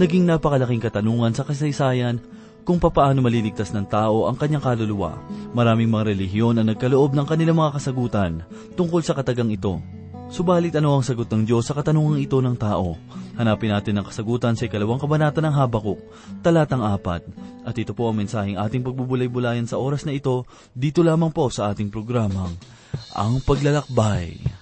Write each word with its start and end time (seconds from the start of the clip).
naging 0.00 0.24
napakalaking 0.24 0.80
katanungan 0.80 1.36
sa 1.36 1.44
kasaysayan 1.44 2.16
kung 2.64 2.80
papaano 2.80 3.20
maliligtas 3.20 3.68
ng 3.76 3.84
tao 3.84 4.24
ang 4.24 4.36
kanyang 4.40 4.64
kaluluwa. 4.64 5.20
Maraming 5.52 5.92
mga 5.92 6.16
relihiyon 6.16 6.56
ang 6.56 6.72
nagkaloob 6.72 7.12
ng 7.12 7.26
kanilang 7.28 7.60
mga 7.60 7.76
kasagutan 7.76 8.40
tungkol 8.80 9.04
sa 9.04 9.12
katagang 9.12 9.52
ito. 9.52 9.76
Subalit 10.30 10.70
ano 10.78 10.94
ang 10.94 11.04
sagot 11.04 11.26
ng 11.26 11.42
Diyos 11.42 11.66
sa 11.66 11.74
katanungang 11.76 12.22
ito 12.22 12.38
ng 12.38 12.56
tao? 12.56 12.96
Hanapin 13.34 13.74
natin 13.74 13.98
ang 13.98 14.06
kasagutan 14.06 14.54
sa 14.54 14.70
ikalawang 14.70 15.02
kabanata 15.02 15.42
ng 15.42 15.50
Habakuk, 15.50 15.98
talatang 16.40 16.86
apat. 16.86 17.26
At 17.66 17.74
ito 17.74 17.92
po 17.92 18.06
ang 18.08 18.16
mensaheng 18.22 18.54
ating 18.56 18.86
pagbubulay-bulayan 18.86 19.66
sa 19.66 19.82
oras 19.82 20.06
na 20.06 20.14
ito, 20.14 20.46
dito 20.70 21.02
lamang 21.02 21.34
po 21.34 21.50
sa 21.50 21.74
ating 21.74 21.90
programang, 21.90 22.54
Ang 23.18 23.42
Paglalakbay. 23.42 24.59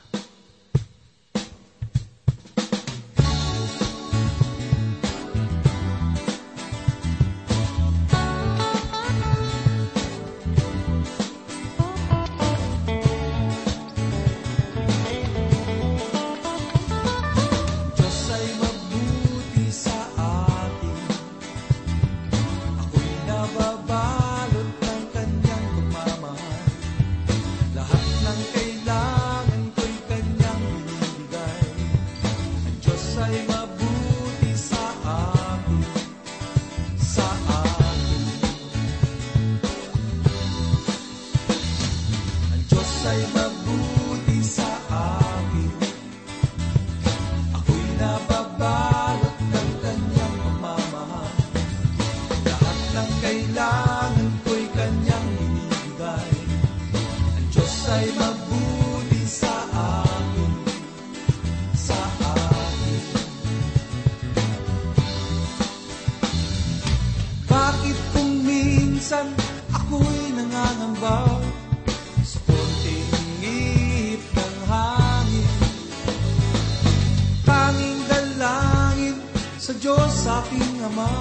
Sa 79.68 79.76
Diyos 79.76 80.24
aking 80.24 80.80
Ama. 80.80 81.12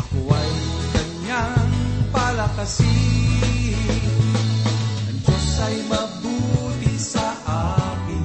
Ako 0.00 0.24
ay 0.32 0.52
kanyang 0.96 1.72
palakasin. 2.08 3.76
Ang 5.12 5.20
Diyos 5.20 5.48
ay 5.60 5.76
mabuti 5.84 6.96
sa 6.96 7.28
akin. 7.44 8.24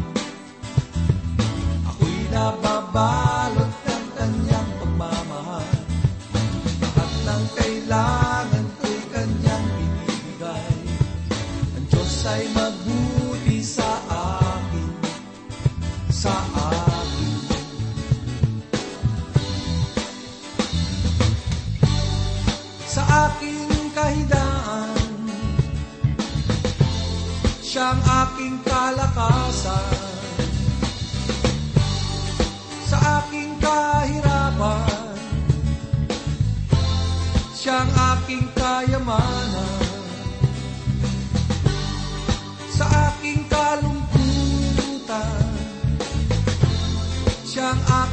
Ako'y 1.91 2.17
nababalot 2.31 3.26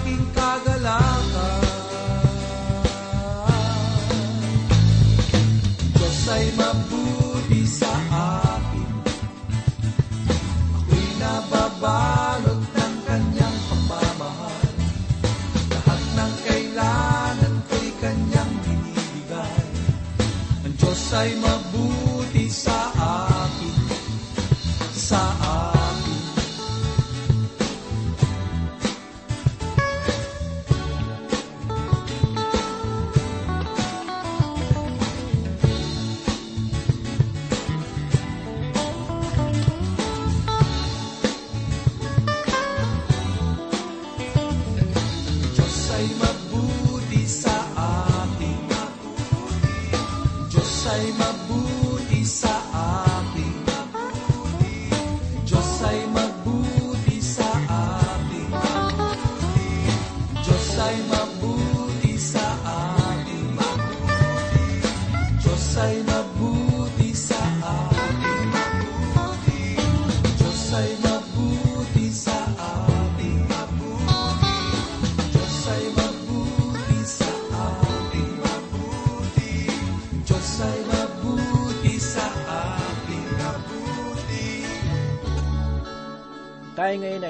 talking. 0.04 0.43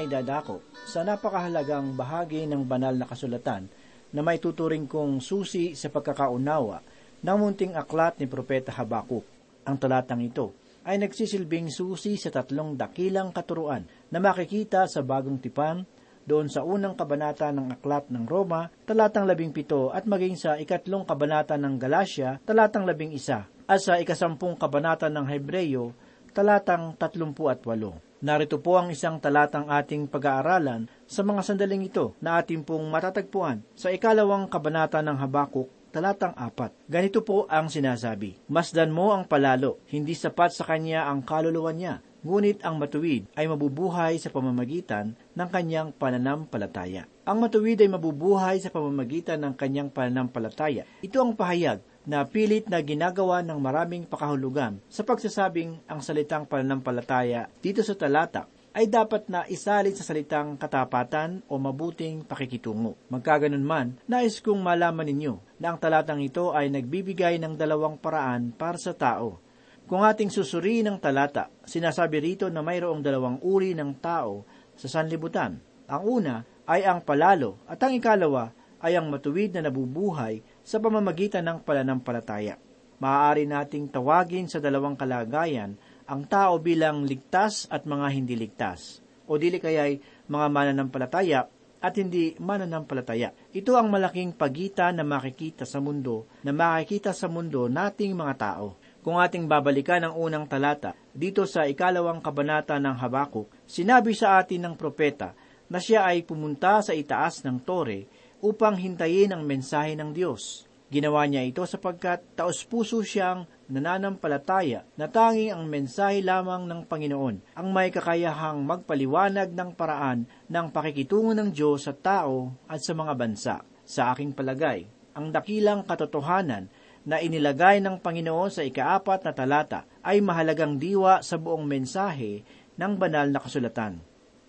Ay 0.05 0.13
dadako 0.13 0.61
sa 0.85 1.01
napakahalagang 1.01 1.97
bahagi 1.97 2.45
ng 2.45 2.69
banal 2.69 2.93
na 2.93 3.09
kasulatan 3.09 3.73
na 4.13 4.21
may 4.21 4.37
tuturing 4.37 4.85
kong 4.85 5.25
susi 5.25 5.73
sa 5.73 5.89
pagkakaunawa 5.89 6.85
ng 7.25 7.37
munting 7.41 7.73
aklat 7.73 8.21
ni 8.21 8.29
Propeta 8.29 8.69
Habakuk. 8.69 9.25
Ang 9.65 9.81
talatang 9.81 10.21
ito 10.21 10.53
ay 10.85 11.01
nagsisilbing 11.01 11.73
susi 11.73 12.21
sa 12.21 12.29
tatlong 12.29 12.77
dakilang 12.77 13.33
katuruan 13.33 13.89
na 14.13 14.21
makikita 14.21 14.85
sa 14.93 15.01
bagong 15.01 15.41
tipan 15.41 15.89
doon 16.29 16.53
sa 16.53 16.69
unang 16.69 17.01
kabanata 17.01 17.49
ng 17.49 17.81
aklat 17.81 18.13
ng 18.13 18.29
Roma, 18.29 18.69
talatang 18.85 19.25
labing 19.25 19.57
pito 19.57 19.89
at 19.89 20.05
maging 20.05 20.37
sa 20.37 20.61
ikatlong 20.61 21.09
kabanata 21.09 21.57
ng 21.57 21.81
Galacia, 21.81 22.45
talatang 22.45 22.85
labing 22.85 23.17
isa, 23.17 23.49
at 23.65 23.81
sa 23.81 23.97
ikasampung 23.97 24.61
kabanata 24.61 25.09
ng 25.09 25.25
Hebreyo, 25.25 25.97
talatang 26.37 26.93
tatlumpu 27.01 27.49
at 27.49 27.65
walo. 27.65 28.13
Narito 28.25 28.57
po 28.57 28.81
ang 28.81 28.89
isang 28.89 29.21
talatang 29.21 29.69
ating 29.69 30.09
pag-aaralan 30.09 30.89
sa 31.05 31.21
mga 31.21 31.45
sandaling 31.45 31.93
ito 31.93 32.17
na 32.25 32.41
ating 32.41 32.65
pong 32.65 32.89
matatagpuan 32.89 33.61
sa 33.77 33.93
ikalawang 33.93 34.49
kabanata 34.49 35.05
ng 35.05 35.13
Habakuk, 35.21 35.69
talatang 35.93 36.33
apat. 36.33 36.73
Ganito 36.89 37.21
po 37.21 37.45
ang 37.53 37.69
sinasabi, 37.69 38.41
Masdan 38.49 38.97
mo 38.97 39.13
ang 39.13 39.29
palalo, 39.29 39.77
hindi 39.93 40.17
sapat 40.17 40.57
sa 40.57 40.65
kanya 40.65 41.05
ang 41.05 41.21
kaluluwa 41.21 41.77
niya, 41.77 42.01
ngunit 42.25 42.65
ang 42.65 42.81
matuwid 42.81 43.29
ay 43.37 43.45
mabubuhay 43.45 44.17
sa 44.17 44.33
pamamagitan 44.33 45.13
ng 45.37 45.49
kanyang 45.53 45.93
pananampalataya. 45.93 47.05
Ang 47.29 47.45
matuwid 47.45 47.77
ay 47.77 47.93
mabubuhay 47.93 48.57
sa 48.57 48.73
pamamagitan 48.73 49.45
ng 49.45 49.53
kanyang 49.53 49.93
pananampalataya. 49.93 50.89
Ito 51.05 51.21
ang 51.21 51.37
pahayag 51.37 51.85
na 52.05 52.25
pilit 52.29 52.69
na 52.69 52.85
ginagawa 52.85 53.41
ng 53.41 53.57
maraming 53.57 54.05
pakahulugan 54.05 54.81
sa 54.93 55.05
pagsasabing 55.05 55.81
ang 55.89 56.05
salitang 56.05 56.45
pananampalataya 56.45 57.49
dito 57.65 57.81
sa 57.81 57.97
talata 57.97 58.45
ay 58.75 58.91
dapat 58.91 59.31
na 59.31 59.47
isalin 59.47 59.95
sa 59.95 60.03
salitang 60.03 60.59
katapatan 60.59 61.47
o 61.47 61.63
mabuting 61.63 62.27
pakikitungo. 62.27 62.99
Magkaganon 63.07 63.63
man, 63.63 63.95
nais 64.11 64.43
kong 64.43 64.59
malaman 64.59 65.07
ninyo 65.07 65.63
na 65.63 65.73
ang 65.73 65.79
talatang 65.79 66.19
ito 66.19 66.51
ay 66.51 66.75
nagbibigay 66.75 67.39
ng 67.39 67.55
dalawang 67.55 67.95
paraan 67.95 68.51
para 68.51 68.75
sa 68.75 68.91
tao. 68.91 69.39
Kung 69.87 70.03
ating 70.03 70.27
susuriin 70.27 70.91
ang 70.91 70.99
talata, 70.99 71.55
sinasabi 71.63 72.19
rito 72.19 72.51
na 72.51 72.67
mayroong 72.67 72.99
dalawang 72.99 73.39
uri 73.47 73.79
ng 73.79 74.03
tao 74.03 74.43
sa 74.75 74.91
sanlibutan. 74.91 75.63
Ang 75.87 76.03
una 76.03 76.35
ay 76.67 76.83
ang 76.83 76.99
palalo 77.05 77.63
at 77.71 77.79
ang 77.79 77.95
ikalawa 77.95 78.51
ay 78.83 78.99
ang 78.99 79.07
matuwid 79.07 79.55
na 79.55 79.71
nabubuhay 79.71 80.43
sa 80.65 80.81
pamamagitan 80.81 81.45
ng 81.45 81.61
pananampalataya. 81.61 82.57
Maaari 82.99 83.45
nating 83.45 83.93
tawagin 83.93 84.49
sa 84.49 84.59
dalawang 84.65 84.97
kalagayan 84.97 85.77
ang 86.09 86.25
tao 86.25 86.57
bilang 86.57 87.05
ligtas 87.05 87.69
at 87.69 87.85
mga 87.85 88.07
hindi 88.13 88.35
ligtas, 88.37 89.05
o 89.29 89.37
dili 89.37 89.61
kaya'y 89.61 90.25
mga 90.29 90.47
mananampalataya 90.49 91.49
at 91.85 92.01
hindi 92.01 92.33
mananampalataya. 92.41 93.37
Ito 93.53 93.77
ang 93.77 93.93
malaking 93.93 94.33
pagitan 94.33 94.97
na 94.97 95.05
makikita 95.05 95.69
sa 95.69 95.85
mundo, 95.85 96.25
na 96.41 96.57
makikita 96.57 97.13
sa 97.13 97.29
mundo 97.29 97.69
nating 97.69 98.17
mga 98.17 98.35
tao. 98.41 98.81
Kung 99.05 99.21
ating 99.21 99.45
babalikan 99.45 100.01
ang 100.01 100.17
unang 100.17 100.49
talata, 100.49 100.97
dito 101.13 101.45
sa 101.45 101.69
ikalawang 101.69 102.25
kabanata 102.25 102.81
ng 102.81 102.97
Habakuk, 102.97 103.53
sinabi 103.69 104.17
sa 104.17 104.41
atin 104.41 104.65
ng 104.65 104.75
propeta 104.81 105.37
na 105.69 105.77
siya 105.77 106.09
ay 106.09 106.25
pumunta 106.25 106.81
sa 106.81 106.97
itaas 106.97 107.45
ng 107.45 107.61
tore 107.61 108.09
upang 108.45 108.77
hintayin 108.77 109.33
ang 109.33 109.49
mensahe 109.49 109.97
ng 109.97 110.13
Diyos. 110.13 110.69
Ginawa 110.93 111.25
niya 111.25 111.49
ito 111.49 111.65
sapagkat 111.65 112.37
taos-puso 112.37 113.01
siyang 113.01 113.49
nananampalataya 113.73 114.85
na 115.01 115.09
tanging 115.09 115.57
ang 115.57 115.65
mensahe 115.65 116.21
lamang 116.21 116.69
ng 116.69 116.85
Panginoon 116.85 117.57
ang 117.57 117.69
may 117.73 117.89
kakayahang 117.89 118.61
magpaliwanag 118.69 119.57
ng 119.57 119.73
paraan 119.73 120.29
ng 120.53 120.67
pakikitungo 120.69 121.33
ng 121.33 121.49
Diyos 121.57 121.89
sa 121.89 121.97
tao 121.97 122.53
at 122.69 122.85
sa 122.85 122.93
mga 122.93 123.17
bansa. 123.17 123.57
Sa 123.89 124.13
aking 124.13 124.37
palagay, 124.37 124.85
ang 125.17 125.33
dakilang 125.33 125.89
katotohanan 125.89 126.69
na 127.09 127.17
inilagay 127.21 127.81
ng 127.81 128.01
Panginoon 128.05 128.53
sa 128.53 128.61
ikaapat 128.61 129.25
na 129.25 129.33
talata 129.33 129.89
ay 130.05 130.21
mahalagang 130.21 130.77
diwa 130.77 131.25
sa 131.25 131.41
buong 131.41 131.65
mensahe 131.65 132.45
ng 132.77 132.93
banal 133.01 133.29
na 133.33 133.41
kasulatan. 133.41 134.05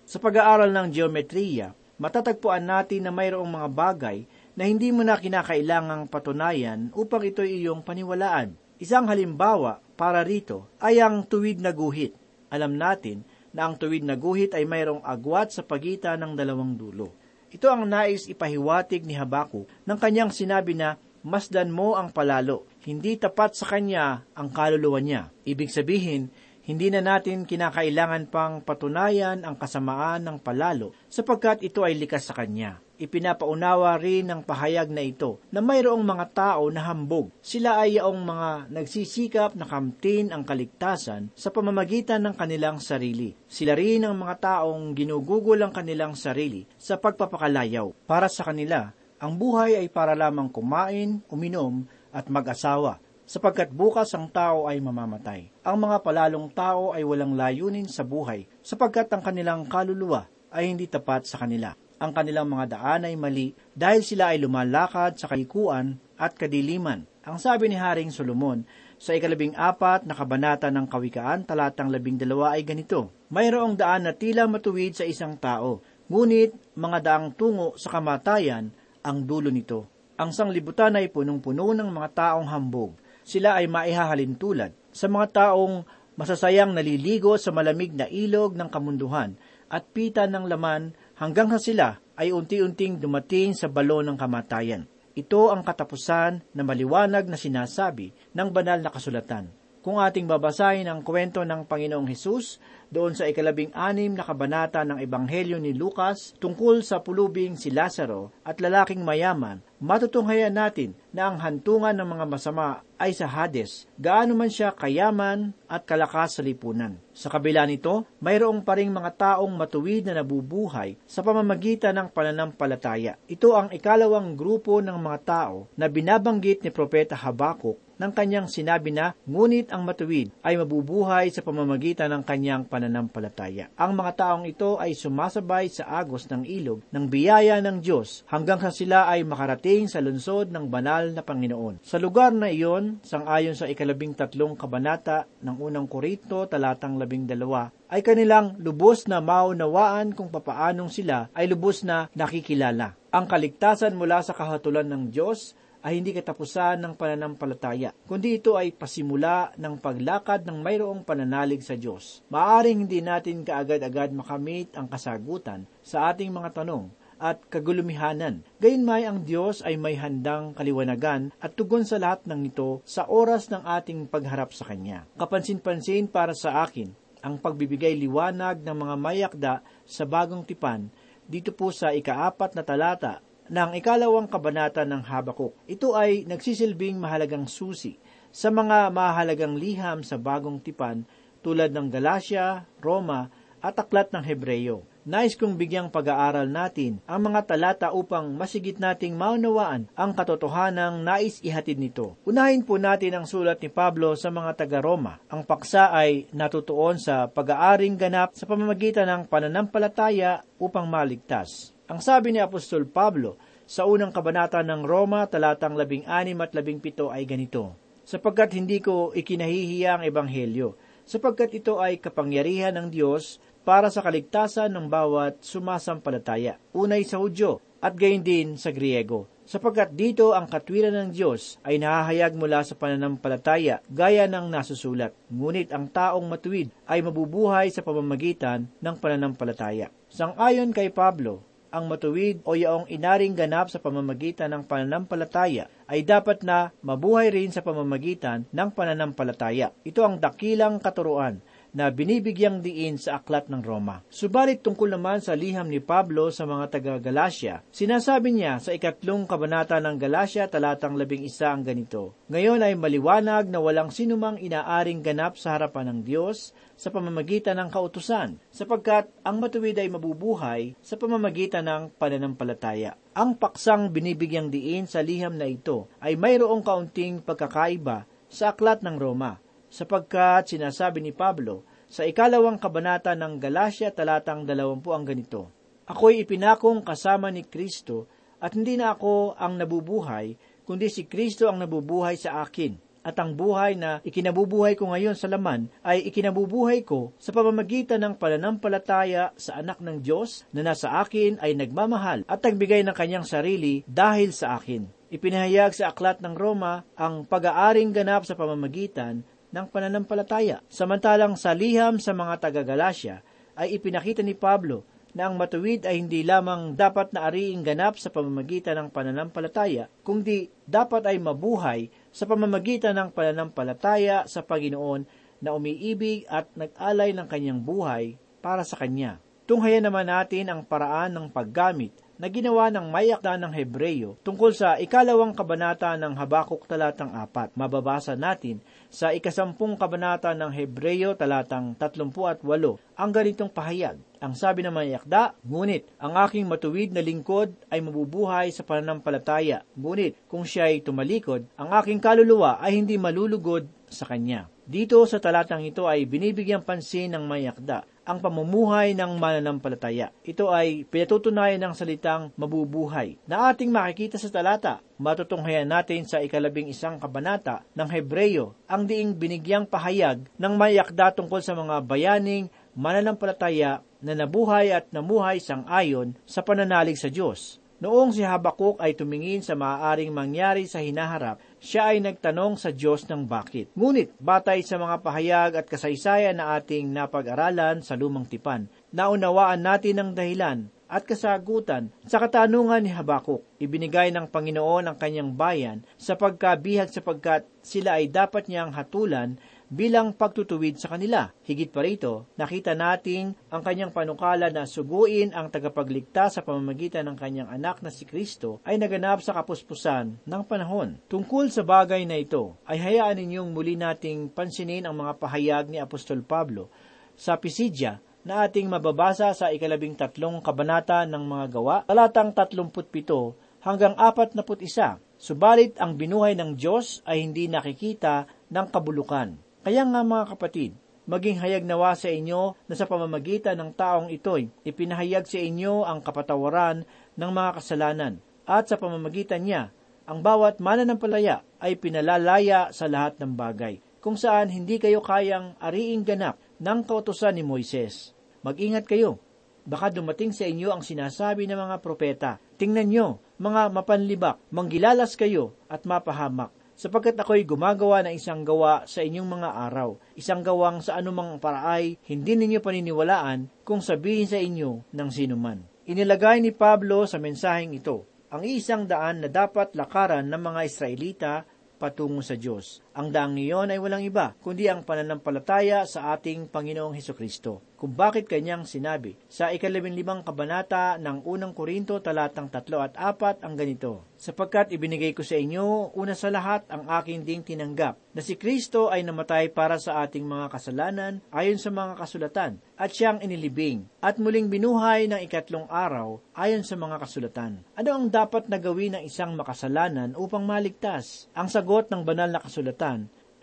Sa 0.05 0.21
pag-aaral 0.21 0.69
ng 0.69 0.87
geometriya, 0.93 1.73
matatagpuan 2.01 2.63
natin 2.65 3.07
na 3.07 3.11
mayroong 3.11 3.47
mga 3.47 3.69
bagay 3.71 4.17
na 4.55 4.63
hindi 4.67 4.91
mo 4.91 5.03
na 5.03 5.19
kinakailangang 5.19 6.07
patunayan 6.07 6.91
upang 6.95 7.23
ito 7.27 7.43
iyong 7.43 7.83
paniwalaan. 7.83 8.55
Isang 8.79 9.07
halimbawa 9.07 9.79
para 9.95 10.23
rito 10.23 10.67
ay 10.83 10.99
ang 10.99 11.23
tuwid 11.23 11.63
na 11.63 11.71
guhit. 11.71 12.15
Alam 12.51 12.75
natin 12.75 13.23
na 13.55 13.67
ang 13.67 13.79
tuwid 13.79 14.03
na 14.03 14.19
guhit 14.19 14.51
ay 14.51 14.67
mayroong 14.67 15.03
agwat 15.03 15.55
sa 15.55 15.63
pagitan 15.63 16.19
ng 16.19 16.35
dalawang 16.35 16.75
dulo. 16.75 17.15
Ito 17.55 17.71
ang 17.71 17.87
nais 17.87 18.27
ipahiwatig 18.27 19.07
ni 19.07 19.15
Habaku 19.15 19.63
ng 19.87 19.95
kanyang 19.95 20.35
sinabi 20.35 20.75
na 20.75 20.99
masdan 21.25 21.71
mo 21.71 21.95
ang 21.95 22.11
palalo, 22.11 22.69
hindi 22.85 23.17
tapat 23.17 23.57
sa 23.57 23.65
kanya 23.65 24.27
ang 24.37 24.51
kaluluwa 24.51 24.99
niya. 25.01 25.33
Ibig 25.47 25.71
sabihin, 25.71 26.29
hindi 26.65 26.89
na 26.89 26.97
natin 26.97 27.45
kinakailangan 27.45 28.25
pang 28.33 28.57
patunayan 28.57 29.45
ang 29.45 29.53
kasamaan 29.53 30.25
ng 30.25 30.37
palalo 30.41 30.97
sapagkat 31.13 31.61
ito 31.61 31.85
ay 31.85 31.93
likas 31.93 32.25
sa 32.25 32.33
kanya. 32.33 32.81
Ipinapaunawa 32.97 34.01
rin 34.01 34.33
ng 34.33 34.41
pahayag 34.41 34.89
na 34.89 35.05
ito 35.05 35.37
na 35.53 35.61
mayroong 35.61 36.01
mga 36.01 36.25
tao 36.33 36.65
na 36.73 36.89
hambog. 36.89 37.29
Sila 37.43 37.85
ay 37.85 38.01
yaong 38.01 38.17
mga 38.17 38.49
nagsisikap 38.73 39.53
na 39.53 39.69
kamtin 39.69 40.33
ang 40.33 40.41
kaligtasan 40.41 41.29
sa 41.37 41.53
pamamagitan 41.53 42.25
ng 42.25 42.33
kanilang 42.33 42.81
sarili. 42.81 43.37
Sila 43.45 43.77
rin 43.77 44.07
ang 44.07 44.17
mga 44.17 44.35
taong 44.41 44.95
ginugugol 44.97 45.61
ang 45.61 45.75
kanilang 45.75 46.17
sarili 46.17 46.65
sa 46.81 46.97
pagpapakalayaw. 46.97 47.93
Para 48.09 48.25
sa 48.25 48.47
kanila, 48.47 48.89
ang 49.21 49.37
buhay 49.37 49.77
ay 49.77 49.87
para 49.91 50.17
lamang 50.17 50.49
kumain, 50.49 51.21
uminom, 51.29 51.85
at 52.15 52.31
mag-asawa 52.31 53.03
sapagkat 53.25 53.73
bukas 53.73 54.13
ang 54.13 54.29
tao 54.29 54.69
ay 54.69 54.77
mamamatay. 54.77 55.49
Ang 55.65 55.77
mga 55.89 55.97
palalong 56.05 56.47
tao 56.53 56.93
ay 56.93 57.01
walang 57.01 57.33
layunin 57.33 57.89
sa 57.89 58.05
buhay, 58.05 58.45
sapagkat 58.61 59.09
ang 59.11 59.25
kanilang 59.25 59.65
kaluluwa 59.65 60.29
ay 60.53 60.71
hindi 60.71 60.85
tapat 60.85 61.25
sa 61.25 61.41
kanila. 61.41 61.73
Ang 61.99 62.13
kanilang 62.13 62.47
mga 62.47 62.65
daan 62.77 63.09
ay 63.09 63.17
mali 63.17 63.57
dahil 63.73 64.05
sila 64.05 64.31
ay 64.31 64.39
lumalakad 64.39 65.17
sa 65.17 65.25
kalikuan 65.25 65.97
at 66.15 66.37
kadiliman. 66.37 67.03
Ang 67.25 67.41
sabi 67.41 67.67
ni 67.67 67.75
Haring 67.75 68.13
Solomon 68.13 68.61
sa 68.95 69.17
ikalabing 69.17 69.57
apat 69.57 70.07
na 70.07 70.15
kabanata 70.15 70.69
ng 70.71 70.87
Kawikaan 70.87 71.43
talatang 71.43 71.89
labing 71.91 72.15
dalawa 72.15 72.55
ay 72.55 72.63
ganito, 72.63 73.11
Mayroong 73.33 73.75
daan 73.75 74.07
na 74.07 74.13
tila 74.13 74.45
matuwid 74.45 74.95
sa 74.95 75.03
isang 75.03 75.35
tao, 75.35 75.81
ngunit 76.07 76.77
mga 76.77 76.99
daang 77.01 77.33
tungo 77.33 77.73
sa 77.75 77.89
kamatayan 77.91 78.69
ang 79.01 79.25
dulo 79.25 79.49
nito. 79.49 79.89
Ang 80.15 80.31
sanglibutan 80.31 80.95
ay 80.95 81.11
punong-puno 81.11 81.75
ng 81.75 81.89
mga 81.91 82.09
taong 82.15 82.47
hambog 82.47 82.95
sila 83.25 83.57
ay 83.57 83.65
maihahalin 83.65 84.37
tulad 84.37 84.71
sa 84.93 85.09
mga 85.09 85.27
taong 85.33 85.81
masasayang 86.15 86.71
naliligo 86.71 87.35
sa 87.35 87.49
malamig 87.49 87.91
na 87.91 88.05
ilog 88.07 88.53
ng 88.55 88.69
kamunduhan 88.69 89.35
at 89.67 89.89
pita 89.91 90.29
ng 90.29 90.45
laman 90.45 90.93
hanggang 91.17 91.49
sa 91.49 91.59
sila 91.59 91.87
ay 92.15 92.31
unti-unting 92.31 93.01
dumating 93.01 93.51
sa 93.51 93.67
balon 93.67 94.13
ng 94.13 94.17
kamatayan. 94.21 94.87
Ito 95.15 95.51
ang 95.51 95.65
katapusan 95.65 96.53
na 96.53 96.61
maliwanag 96.63 97.27
na 97.27 97.39
sinasabi 97.39 98.13
ng 98.35 98.49
banal 98.53 98.79
na 98.79 98.91
kasulatan. 98.93 99.64
Kung 99.85 100.01
ating 100.01 100.25
babasahin 100.25 100.89
ang 100.89 101.05
kwento 101.05 101.45
ng 101.45 101.69
Panginoong 101.69 102.09
Hesus 102.09 102.57
doon 102.89 103.13
sa 103.13 103.29
ikalabing 103.29 103.69
anim 103.77 104.17
na 104.17 104.25
kabanata 104.25 104.81
ng 104.81 104.97
Ebanghelyo 104.97 105.61
ni 105.61 105.77
Lucas 105.77 106.33
tungkol 106.41 106.81
sa 106.81 107.05
pulubing 107.05 107.53
si 107.53 107.69
Lazaro 107.69 108.33
at 108.41 108.57
lalaking 108.57 109.05
mayaman, 109.05 109.61
matutunghayan 109.77 110.57
natin 110.57 110.97
na 111.13 111.29
ang 111.29 111.37
hantungan 111.37 111.93
ng 111.93 112.07
mga 112.17 112.25
masama 112.25 112.81
ay 112.97 113.13
sa 113.13 113.29
Hades, 113.29 113.85
gaano 114.01 114.33
man 114.33 114.49
siya 114.49 114.73
kayaman 114.73 115.53
at 115.69 115.85
kalakas 115.85 116.39
sa 116.39 116.41
lipunan. 116.41 116.97
Sa 117.13 117.29
kabila 117.29 117.69
nito, 117.69 118.09
mayroong 118.25 118.65
pa 118.65 118.81
ring 118.81 118.89
mga 118.89 119.37
taong 119.37 119.53
matuwid 119.53 120.09
na 120.09 120.17
nabubuhay 120.17 120.97
sa 121.05 121.21
pamamagitan 121.21 121.93
ng 121.93 122.07
pananampalataya. 122.09 123.21
Ito 123.29 123.53
ang 123.53 123.69
ikalawang 123.69 124.33
grupo 124.33 124.81
ng 124.81 124.97
mga 124.97 125.19
tao 125.29 125.69
na 125.77 125.85
binabanggit 125.85 126.65
ni 126.65 126.73
Propeta 126.73 127.13
Habakuk 127.13 127.84
ng 127.95 128.11
kanyang 128.11 128.47
sinabi 128.51 128.91
na, 128.91 129.15
ngunit 129.27 129.71
ang 129.71 129.87
matuwid 129.87 130.31
ay 130.43 130.59
mabubuhay 130.59 131.31
sa 131.31 131.43
pamamagitan 131.43 132.11
ng 132.11 132.23
kanyang 132.23 132.63
pananampalataya. 132.67 133.71
Ang 133.79 133.97
mga 133.99 134.11
taong 134.19 134.45
ito 134.47 134.77
ay 134.79 134.95
sumasabay 134.95 135.71
sa 135.71 135.87
agos 135.99 136.27
ng 136.27 136.43
ilog 136.45 136.83
ng 136.91 137.05
biyaya 137.07 137.59
ng 137.63 137.79
Diyos 137.79 138.27
hanggang 138.27 138.59
sa 138.59 138.71
sila 138.71 139.07
ay 139.07 139.23
makarating 139.23 139.87
sa 139.87 140.03
lungsod 140.03 140.51
ng 140.51 140.65
banal 140.67 141.11
na 141.15 141.23
Panginoon. 141.23 141.83
Sa 141.83 141.99
lugar 141.99 142.35
na 142.35 142.51
iyon, 142.51 142.99
sangayon 143.01 143.55
sa 143.55 143.67
ikalabing 143.71 144.15
tatlong 144.15 144.55
kabanata 144.59 145.27
ng 145.43 145.55
unang 145.59 145.87
Korinto 145.87 146.47
talatang 146.47 146.99
labing 146.99 147.27
dalawa, 147.27 147.71
ay 147.89 148.01
kanilang 148.01 148.57
lubos 148.59 149.05
na 149.05 149.21
maunawaan 149.21 150.11
kung 150.17 150.33
papaanong 150.33 150.89
sila 150.89 151.29
ay 151.37 151.45
lubos 151.45 151.85
na 151.85 152.09
nakikilala. 152.17 152.97
Ang 153.15 153.31
kaligtasan 153.31 153.95
mula 153.95 154.19
sa 154.19 154.35
kahatulan 154.35 154.89
ng 154.89 155.13
Diyos 155.13 155.55
ay 155.85 156.01
hindi 156.01 156.17
katapusan 156.17 156.81
ng 156.81 156.93
pananampalataya, 156.97 157.93
kundi 158.09 158.41
ito 158.41 158.57
ay 158.57 158.73
pasimula 158.73 159.53
ng 159.53 159.77
paglakad 159.77 160.41
ng 160.41 160.57
mayroong 160.65 161.05
pananalig 161.05 161.61
sa 161.61 161.77
Diyos. 161.77 162.25
Maaring 162.33 162.89
hindi 162.89 163.05
natin 163.05 163.45
kaagad-agad 163.45 164.09
makamit 164.09 164.73
ang 164.73 164.89
kasagutan 164.89 165.69
sa 165.85 166.09
ating 166.09 166.33
mga 166.33 166.57
tanong 166.57 166.89
at 167.21 167.37
kagulumihanan. 167.53 168.41
Gayunmay 168.57 169.05
ang 169.05 169.21
Diyos 169.29 169.61
ay 169.61 169.77
may 169.77 169.93
handang 169.93 170.57
kaliwanagan 170.57 171.29
at 171.37 171.53
tugon 171.53 171.85
sa 171.85 172.01
lahat 172.01 172.25
ng 172.25 172.49
ito 172.49 172.81
sa 172.81 173.05
oras 173.05 173.53
ng 173.53 173.61
ating 173.61 174.09
pagharap 174.09 174.57
sa 174.57 174.65
Kanya. 174.65 175.05
Kapansin-pansin 175.21 176.09
para 176.09 176.33
sa 176.33 176.65
akin 176.65 176.91
ang 177.21 177.37
pagbibigay 177.37 177.93
liwanag 177.93 178.65
ng 178.65 178.75
mga 178.75 178.95
mayakda 178.97 179.53
sa 179.85 180.03
bagong 180.03 180.41
tipan 180.41 180.89
dito 181.25 181.49
po 181.57 181.73
sa 181.73 181.89
ikaapat 181.89 182.53
na 182.53 182.61
talata 182.61 183.24
ng 183.49 183.77
ikalawang 183.77 184.25
kabanata 184.25 184.81
ng 184.85 185.05
Habakuk. 185.05 185.53
Ito 185.69 185.93
ay 185.93 186.25
nagsisilbing 186.25 186.97
mahalagang 186.97 187.45
susi 187.45 187.97
sa 188.33 188.49
mga 188.49 188.89
mahalagang 188.89 189.55
liham 189.55 190.01
sa 190.01 190.17
bagong 190.19 190.59
tipan 190.59 191.05
tulad 191.45 191.69
ng 191.69 191.93
Galacia, 191.93 192.65
Roma 192.81 193.29
at 193.61 193.77
aklat 193.77 194.09
ng 194.09 194.25
Hebreyo. 194.25 194.85
Nais 195.05 195.37
kong 195.37 195.53
bigyang 195.53 195.93
pag-aaral 195.93 196.49
natin 196.49 196.97
ang 197.05 197.29
mga 197.29 197.45
talata 197.45 197.93
upang 197.93 198.33
masigit 198.33 198.81
nating 198.81 199.13
maunawaan 199.13 199.85
ang 199.93 200.17
katotohanang 200.17 201.05
nais 201.05 201.37
ihatid 201.45 201.77
nito. 201.77 202.17
Unahin 202.25 202.65
po 202.65 202.81
natin 202.81 203.13
ang 203.13 203.29
sulat 203.29 203.61
ni 203.61 203.69
Pablo 203.69 204.17
sa 204.17 204.33
mga 204.33 204.65
taga-Roma. 204.65 205.21
Ang 205.29 205.45
paksa 205.45 205.93
ay 205.93 206.25
natutuon 206.33 206.97
sa 206.97 207.29
pag-aaring 207.29 208.01
ganap 208.01 208.33
sa 208.33 208.49
pamamagitan 208.49 209.05
ng 209.05 209.21
pananampalataya 209.29 210.41
upang 210.57 210.89
maligtas. 210.89 211.74
Ang 211.85 212.01
sabi 212.01 212.33
ni 212.33 212.41
Apostol 212.41 212.89
Pablo 212.89 213.37
sa 213.69 213.85
unang 213.85 214.09
kabanata 214.09 214.57
ng 214.65 214.81
Roma, 214.89 215.29
talatang 215.29 215.77
labing 215.77 216.01
anim 216.09 216.33
at 216.41 216.57
labing 216.57 216.81
pito 216.81 217.13
ay 217.13 217.29
ganito, 217.29 217.77
Sapagkat 218.01 218.57
hindi 218.57 218.81
ko 218.81 219.13
ikinahihiya 219.13 220.01
ang 220.01 220.03
Ebanghelyo, 220.05 220.73
sapagkat 221.05 221.53
ito 221.61 221.77
ay 221.77 222.01
kapangyarihan 222.01 222.73
ng 222.73 222.87
Diyos 222.89 223.37
para 223.61 223.93
sa 223.93 224.01
kaligtasan 224.01 224.73
ng 224.73 224.89
bawat 224.89 225.45
sumasampalataya, 225.45 226.57
unay 226.73 227.05
sa 227.05 227.21
Hudyo 227.21 227.61
at 227.77 227.93
gayon 227.93 228.25
din 228.25 228.57
sa 228.57 228.73
Griego. 228.73 229.29
Sapagkat 229.45 229.93
dito 229.93 230.33
ang 230.33 230.49
katwiran 230.49 230.89
ng 230.89 231.09
Diyos 231.13 231.61
ay 231.61 231.77
nahahayag 231.77 232.33
mula 232.33 232.65
sa 232.65 232.73
pananampalataya 232.73 233.85
gaya 233.93 234.25
ng 234.25 234.49
nasusulat. 234.49 235.13
Ngunit 235.29 235.69
ang 235.69 235.85
taong 235.85 236.25
matuwid 236.25 236.73
ay 236.89 237.05
mabubuhay 237.05 237.69
sa 237.69 237.85
pamamagitan 237.85 238.65
ng 238.81 238.95
pananampalataya. 238.97 239.93
Sang-ayon 240.09 240.73
kay 240.73 240.89
Pablo, 240.89 241.45
ang 241.75 241.91
matuwid 241.91 242.39
o 242.47 242.55
yaong 242.55 242.87
inaring 242.87 243.35
ganap 243.35 243.67
sa 243.67 243.83
pamamagitan 243.83 244.55
ng 244.55 244.63
pananampalataya 244.63 245.67
ay 245.91 246.07
dapat 246.07 246.39
na 246.47 246.71
mabuhay 246.79 247.27
rin 247.27 247.51
sa 247.51 247.59
pamamagitan 247.59 248.47
ng 248.55 248.69
pananampalataya. 248.71 249.75
Ito 249.83 250.07
ang 250.07 250.23
dakilang 250.23 250.79
katuruan 250.79 251.43
na 251.75 251.91
binibigyang 251.91 252.63
diin 252.63 252.95
sa 252.95 253.19
aklat 253.19 253.51
ng 253.51 253.59
Roma. 253.59 253.99
Subalit 254.07 254.63
tungkol 254.63 254.95
naman 254.95 255.19
sa 255.19 255.35
liham 255.35 255.67
ni 255.67 255.83
Pablo 255.83 256.31
sa 256.31 256.47
mga 256.47 256.71
taga-Galacia, 256.71 257.67
sinasabi 257.75 258.31
niya 258.31 258.63
sa 258.63 258.71
ikatlong 258.71 259.27
kabanata 259.27 259.75
ng 259.83 259.99
Galacia 259.99 260.47
talatang 260.47 260.95
labing 260.95 261.27
isa 261.27 261.51
ang 261.51 261.67
ganito, 261.67 262.15
Ngayon 262.31 262.63
ay 262.63 262.79
maliwanag 262.79 263.51
na 263.51 263.59
walang 263.59 263.91
sinumang 263.91 264.39
inaaring 264.39 265.03
ganap 265.03 265.35
sa 265.35 265.59
harapan 265.59 265.91
ng 265.91 265.99
Diyos 266.07 266.55
sa 266.79 266.87
pamamagitan 266.95 267.59
ng 267.59 267.67
kautusan, 267.67 268.39
sapagkat 268.47 269.11
ang 269.27 269.43
matuwid 269.43 269.75
ay 269.75 269.91
mabubuhay 269.91 270.79
sa 270.79 270.95
pamamagitan 270.95 271.67
ng 271.67 271.83
pananampalataya. 271.99 272.95
Ang 273.11 273.35
paksang 273.35 273.91
binibigyang 273.91 274.47
diin 274.47 274.87
sa 274.87 275.03
liham 275.03 275.35
na 275.35 275.47
ito 275.47 275.91
ay 275.99 276.15
mayroong 276.15 276.63
kaunting 276.63 277.19
pagkakaiba 277.19 278.07
sa 278.31 278.51
aklat 278.51 278.83
ng 278.83 278.95
Roma 278.99 279.44
sapagkat 279.75 280.55
sinasabi 280.55 281.03
ni 281.03 281.11
Pablo 281.11 281.67
sa 281.91 282.07
ikalawang 282.07 282.55
kabanata 282.55 283.11
ng 283.11 283.35
Galacia 283.43 283.91
talatang 283.91 284.47
dalawampu 284.47 284.95
ang 284.95 285.03
ganito, 285.03 285.51
Ako'y 285.85 286.23
ipinakong 286.23 286.81
kasama 286.81 287.29
ni 287.29 287.45
Kristo 287.45 288.09
at 288.41 288.57
hindi 288.57 288.73
na 288.73 288.95
ako 288.95 289.37
ang 289.37 289.59
nabubuhay, 289.59 290.33
kundi 290.65 290.89
si 290.89 291.05
Kristo 291.05 291.45
ang 291.45 291.61
nabubuhay 291.61 292.17
sa 292.17 292.41
akin. 292.41 292.73
At 293.05 293.21
ang 293.21 293.37
buhay 293.37 293.77
na 293.77 294.01
ikinabubuhay 294.01 294.73
ko 294.73 294.89
ngayon 294.89 295.13
sa 295.13 295.29
laman 295.29 295.69
ay 295.85 296.09
ikinabubuhay 296.09 296.81
ko 296.81 297.13
sa 297.21 297.29
pamamagitan 297.29 298.01
ng 298.01 298.17
pananampalataya 298.17 299.29
sa 299.37 299.61
anak 299.61 299.77
ng 299.77 300.01
Diyos 300.01 300.49
na 300.49 300.65
nasa 300.65 300.89
akin 301.05 301.37
ay 301.37 301.53
nagmamahal 301.53 302.25
at 302.25 302.41
nagbigay 302.41 302.81
ng 302.81 302.97
kanyang 302.97 303.21
sarili 303.21 303.85
dahil 303.85 304.33
sa 304.33 304.57
akin. 304.57 304.89
Ipinahayag 305.13 305.77
sa 305.77 305.93
aklat 305.93 306.17
ng 306.17 306.33
Roma 306.33 306.81
ang 306.97 307.29
pag-aaring 307.29 307.93
ganap 307.93 308.25
sa 308.25 308.33
pamamagitan 308.33 309.21
ng 309.55 309.71
pananampalataya. 309.71 310.59
Samantalang 310.67 311.39
sa 311.39 311.55
liham 311.55 311.95
sa 311.95 312.11
mga 312.11 312.43
taga-Galasya 312.43 313.23
ay 313.55 313.79
ipinakita 313.79 314.19
ni 314.19 314.35
Pablo 314.35 314.83
na 315.15 315.31
ang 315.31 315.39
matuwid 315.39 315.87
ay 315.87 316.03
hindi 316.03 316.27
lamang 316.27 316.75
dapat 316.75 317.15
na 317.15 317.31
ariing 317.31 317.63
ganap 317.63 317.95
sa 317.95 318.11
pamamagitan 318.11 318.75
ng 318.75 318.89
pananampalataya, 318.91 319.87
kundi 320.03 320.51
dapat 320.67 321.07
ay 321.07 321.23
mabuhay 321.23 321.87
sa 322.11 322.27
pamamagitan 322.27 322.99
ng 322.99 323.15
pananampalataya 323.15 324.27
sa 324.27 324.43
Panginoon 324.43 325.07
na 325.39 325.55
umiibig 325.55 326.27
at 326.27 326.51
nag-alay 326.59 327.15
ng 327.15 327.31
kanyang 327.31 327.63
buhay 327.63 328.19
para 328.43 328.67
sa 328.67 328.75
Kanya. 328.75 329.23
Tunghayan 329.47 329.87
naman 329.87 330.11
natin 330.11 330.51
ang 330.51 330.61
paraan 330.67 331.15
ng 331.15 331.27
paggamit 331.31 331.95
na 332.15 332.31
ginawa 332.31 332.71
ng 332.71 332.87
mayakda 332.91 333.35
ng 333.35 333.51
Hebreyo 333.51 334.15
tungkol 334.23 334.55
sa 334.55 334.79
ikalawang 334.79 335.35
kabanata 335.35 335.95
ng 335.99 336.15
Habakuk 336.15 336.63
talatang 336.63 337.11
apat. 337.11 337.51
Mababasa 337.59 338.15
natin 338.15 338.63
sa 338.87 339.11
ikasampung 339.11 339.75
kabanata 339.75 340.31
ng 340.31 340.51
Hebreyo 340.51 341.19
talatang 341.19 341.75
tatlumpu 341.75 342.23
at 342.27 342.39
walo 342.43 342.79
ang 342.95 343.11
ganitong 343.11 343.51
pahayag. 343.51 343.99
Ang 344.23 344.33
sabi 344.33 344.63
ng 344.63 344.73
mayakda, 344.73 345.35
ngunit 345.43 345.85
ang 346.01 346.15
aking 346.25 346.47
matuwid 346.47 346.95
na 346.95 347.03
lingkod 347.03 347.53
ay 347.69 347.83
mabubuhay 347.83 348.49
sa 348.49 348.63
pananampalataya. 348.63 349.67
Ngunit 349.75 350.25
kung 350.31 350.47
siya 350.47 350.71
ay 350.71 350.81
tumalikod, 350.81 351.45
ang 351.59 351.69
aking 351.77 351.99
kaluluwa 351.99 352.57
ay 352.63 352.79
hindi 352.79 352.95
malulugod 352.95 353.67
sa 353.91 354.07
kanya. 354.09 354.49
Dito 354.65 354.97
sa 355.05 355.21
talatang 355.21 355.61
ito 355.61 355.85
ay 355.85 356.09
binibigyang 356.09 356.65
pansin 356.65 357.13
ng 357.13 357.29
mayakda 357.29 357.85
ang 358.05 358.21
pamumuhay 358.21 358.93
ng 358.93 359.17
mananampalataya. 359.17 360.13
Ito 360.21 360.53
ay 360.53 360.85
pinatutunayan 360.85 361.59
ng 361.65 361.73
salitang 361.73 362.29
mabubuhay 362.37 363.17
na 363.25 363.49
ating 363.49 363.73
makikita 363.73 364.21
sa 364.21 364.29
talata. 364.29 364.79
Matutunghayan 365.01 365.67
natin 365.67 366.07
sa 366.07 366.21
ikalabing 366.21 366.71
isang 366.71 367.01
kabanata 367.01 367.65
ng 367.75 367.89
Hebreyo 367.89 368.55
ang 368.69 368.87
diing 368.87 369.17
binigyang 369.17 369.67
pahayag 369.67 370.29
ng 370.37 370.53
mayakda 370.55 371.11
tungkol 371.17 371.41
sa 371.41 371.57
mga 371.57 371.83
bayaning 371.83 372.47
mananampalataya 372.77 373.81
na 373.99 374.13
nabuhay 374.13 374.69
at 374.69 374.85
namuhay 374.93 375.41
sang 375.41 375.65
ayon 375.65 376.13
sa 376.29 376.45
pananalig 376.45 377.01
sa 377.01 377.09
Diyos. 377.09 377.57
Noong 377.75 378.15
si 378.15 378.23
Habakuk 378.23 378.79
ay 378.79 378.95
tumingin 378.95 379.43
sa 379.43 379.51
maaaring 379.51 380.07
mangyari 380.07 380.63
sa 380.63 380.79
hinaharap, 380.79 381.43
siya 381.65 381.97
ay 381.97 382.05
nagtanong 382.05 382.61
sa 382.61 382.69
Diyos 382.69 383.09
ng 383.09 383.25
bakit. 383.25 383.73
Ngunit, 383.73 384.13
batay 384.21 384.61
sa 384.61 384.77
mga 384.77 385.01
pahayag 385.01 385.51
at 385.57 385.65
kasaysayan 385.65 386.37
na 386.37 386.53
ating 386.61 386.93
napag-aralan 386.93 387.81
sa 387.81 387.97
lumang 387.97 388.29
tipan, 388.29 388.69
naunawaan 388.93 389.65
natin 389.65 389.97
ang 389.97 390.11
dahilan 390.13 390.69
at 390.85 391.01
kasagutan 391.09 391.89
sa 392.05 392.21
katanungan 392.21 392.85
ni 392.85 392.93
Habakuk. 392.93 393.41
Ibinigay 393.57 394.13
ng 394.13 394.29
Panginoon 394.29 394.85
ang 394.85 394.97
kanyang 395.01 395.33
bayan 395.33 395.81
sa 395.97 396.13
pagkabihag 396.13 396.93
sapagkat 396.93 397.49
sila 397.65 397.97
ay 397.97 398.13
dapat 398.13 398.45
niyang 398.45 398.69
hatulan 398.69 399.41
bilang 399.69 400.13
pagtutuwid 400.13 400.77
sa 400.77 400.93
kanila. 400.93 401.33
Higit 401.45 401.73
pa 401.73 401.81
rito, 401.81 402.29
nakita 402.37 402.77
nating 402.77 403.33
ang 403.49 403.61
kanyang 403.61 403.91
panukala 403.91 404.49
na 404.53 404.69
suguin 404.69 405.33
ang 405.33 405.49
tagapagligtas 405.49 406.37
sa 406.37 406.41
pamamagitan 406.45 407.05
ng 407.09 407.17
kanyang 407.17 407.49
anak 407.49 407.81
na 407.81 407.89
si 407.89 408.05
Kristo 408.05 408.61
ay 408.65 408.77
naganap 408.77 409.21
sa 409.25 409.33
kapuspusan 409.37 410.21
ng 410.23 410.43
panahon. 410.45 411.01
Tungkol 411.09 411.49
sa 411.49 411.65
bagay 411.65 412.05
na 412.05 412.17
ito, 412.19 412.57
ay 412.69 412.77
hayaan 412.77 413.17
ninyong 413.21 413.49
muli 413.51 413.73
nating 413.77 414.31
pansinin 414.31 414.85
ang 414.85 414.95
mga 414.97 415.17
pahayag 415.17 415.65
ni 415.69 415.81
Apostol 415.81 416.21
Pablo 416.21 416.69
sa 417.15 417.39
Pisidya 417.39 418.03
na 418.25 418.41
ating 418.49 418.65
mababasa 418.65 419.29
sa 419.37 419.53
ikalabing 419.53 419.93
tatlong 419.93 420.41
kabanata 420.41 421.05
ng 421.05 421.23
mga 421.29 421.45
gawa, 421.53 421.75
talatang 421.85 422.33
tatlumput 422.33 422.89
pito 422.89 423.37
hanggang 423.61 423.93
apat 423.97 424.33
na 424.33 424.41
put 424.41 424.61
isa. 424.65 424.97
Subalit 425.15 425.77
ang 425.77 425.95
binuhay 425.95 426.33
ng 426.33 426.57
Diyos 426.57 427.05
ay 427.05 427.21
hindi 427.21 427.45
nakikita 427.47 428.27
ng 428.49 428.67
kabulukan. 428.73 429.44
Kaya 429.65 429.81
nga 429.81 430.05
mga 430.05 430.37
kapatid, 430.37 430.77
maging 431.09 431.41
hayag 431.41 431.65
nawa 431.65 431.97
sa 431.97 432.13
inyo 432.13 432.53
na 432.69 432.77
sa 432.77 432.85
pamamagitan 432.85 433.57
ng 433.57 433.73
taong 433.73 434.13
ito'y 434.13 434.53
ipinahayag 434.61 435.25
sa 435.25 435.41
inyo 435.41 435.81
ang 435.89 436.05
kapatawaran 436.05 436.85
ng 437.17 437.31
mga 437.33 437.51
kasalanan 437.57 438.21
at 438.45 438.69
sa 438.69 438.77
pamamagitan 438.77 439.41
niya, 439.41 439.73
ang 440.05 440.21
bawat 440.21 440.61
mananampalaya 440.61 441.41
ay 441.57 441.81
pinalalaya 441.81 442.69
sa 442.69 442.85
lahat 442.85 443.17
ng 443.17 443.33
bagay, 443.33 443.81
kung 444.05 444.13
saan 444.13 444.53
hindi 444.53 444.77
kayo 444.77 445.01
kayang 445.01 445.57
ariing 445.57 446.05
ganap 446.05 446.37
ng 446.61 446.85
kautosan 446.85 447.33
ni 447.33 447.41
Moises. 447.41 448.13
Mag-ingat 448.45 448.85
kayo, 448.85 449.17
baka 449.65 449.89
dumating 449.89 450.29
sa 450.29 450.45
inyo 450.45 450.69
ang 450.69 450.85
sinasabi 450.85 451.49
ng 451.49 451.57
mga 451.57 451.81
propeta. 451.81 452.37
Tingnan 452.61 452.93
nyo, 452.93 453.07
mga 453.41 453.73
mapanlibak, 453.73 454.37
manggilalas 454.53 455.17
kayo 455.17 455.57
at 455.65 455.89
mapahamak 455.89 456.53
sapagkat 456.75 457.17
ako'y 457.17 457.47
gumagawa 457.47 458.05
ng 458.05 458.13
isang 458.13 458.45
gawa 458.45 458.85
sa 458.85 459.01
inyong 459.01 459.25
mga 459.25 459.49
araw, 459.71 459.97
isang 460.13 460.45
gawang 460.45 460.83
sa 460.83 460.99
anumang 461.01 461.41
paraay 461.41 461.97
hindi 462.05 462.37
ninyo 462.37 462.61
paniniwalaan 462.61 463.65
kung 463.65 463.81
sabihin 463.81 464.29
sa 464.29 464.37
inyo 464.37 464.91
ng 464.93 465.09
sinuman. 465.09 465.59
Inilagay 465.89 466.43
ni 466.43 466.53
Pablo 466.53 467.09
sa 467.09 467.17
mensaheng 467.17 467.73
ito 467.73 468.29
ang 468.29 468.43
isang 468.43 468.83
daan 468.85 469.23
na 469.23 469.29
dapat 469.31 469.73
lakaran 469.73 470.27
ng 470.27 470.41
mga 470.41 470.61
Israelita 470.67 471.33
patungo 471.79 472.21
sa 472.21 472.37
Diyos. 472.37 472.84
Ang 472.95 473.11
daang 473.11 473.35
niyon 473.35 473.75
ay 473.75 473.79
walang 473.83 474.07
iba, 474.07 474.31
kundi 474.39 474.71
ang 474.71 474.87
pananampalataya 474.87 475.83
sa 475.83 476.15
ating 476.15 476.47
Panginoong 476.47 476.95
Heso 476.95 477.11
Kristo 477.11 477.75
kung 477.75 477.91
bakit 477.91 478.31
kanyang 478.31 478.63
sinabi. 478.63 479.19
Sa 479.27 479.51
ikalabing 479.51 479.99
limang 479.99 480.23
kabanata 480.23 480.95
ng 480.95 481.27
unang 481.27 481.51
Korinto 481.51 481.99
talatang 481.99 482.47
tatlo 482.47 482.79
at 482.79 482.95
apat 482.95 483.43
ang 483.43 483.59
ganito, 483.59 484.07
Sapagkat 484.15 484.71
ibinigay 484.71 485.11
ko 485.11 485.27
sa 485.27 485.35
inyo, 485.35 485.91
una 485.91 486.15
sa 486.15 486.31
lahat 486.31 486.63
ang 486.71 486.87
aking 486.87 487.27
ding 487.27 487.43
tinanggap, 487.43 487.99
na 488.15 488.23
si 488.23 488.39
Kristo 488.39 488.87
ay 488.87 489.03
namatay 489.03 489.51
para 489.51 489.75
sa 489.75 490.01
ating 490.07 490.23
mga 490.23 490.55
kasalanan 490.55 491.19
ayon 491.35 491.59
sa 491.59 491.67
mga 491.67 491.99
kasulatan, 491.99 492.53
at 492.79 492.95
siyang 492.95 493.19
inilibing, 493.19 493.83
at 493.99 494.15
muling 494.15 494.47
binuhay 494.47 495.11
ng 495.11 495.19
ikatlong 495.19 495.67
araw 495.67 496.23
ayon 496.31 496.63
sa 496.63 496.79
mga 496.79 496.95
kasulatan. 497.03 497.59
Ano 497.75 497.89
ang 497.91 498.07
dapat 498.07 498.47
na 498.47 498.55
gawin 498.55 498.95
ng 498.95 499.03
isang 499.03 499.35
makasalanan 499.35 500.15
upang 500.15 500.47
maligtas? 500.47 501.27
Ang 501.35 501.51
sagot 501.51 501.91
ng 501.91 502.07
banal 502.07 502.31
na 502.31 502.39
kasulatan 502.39 502.84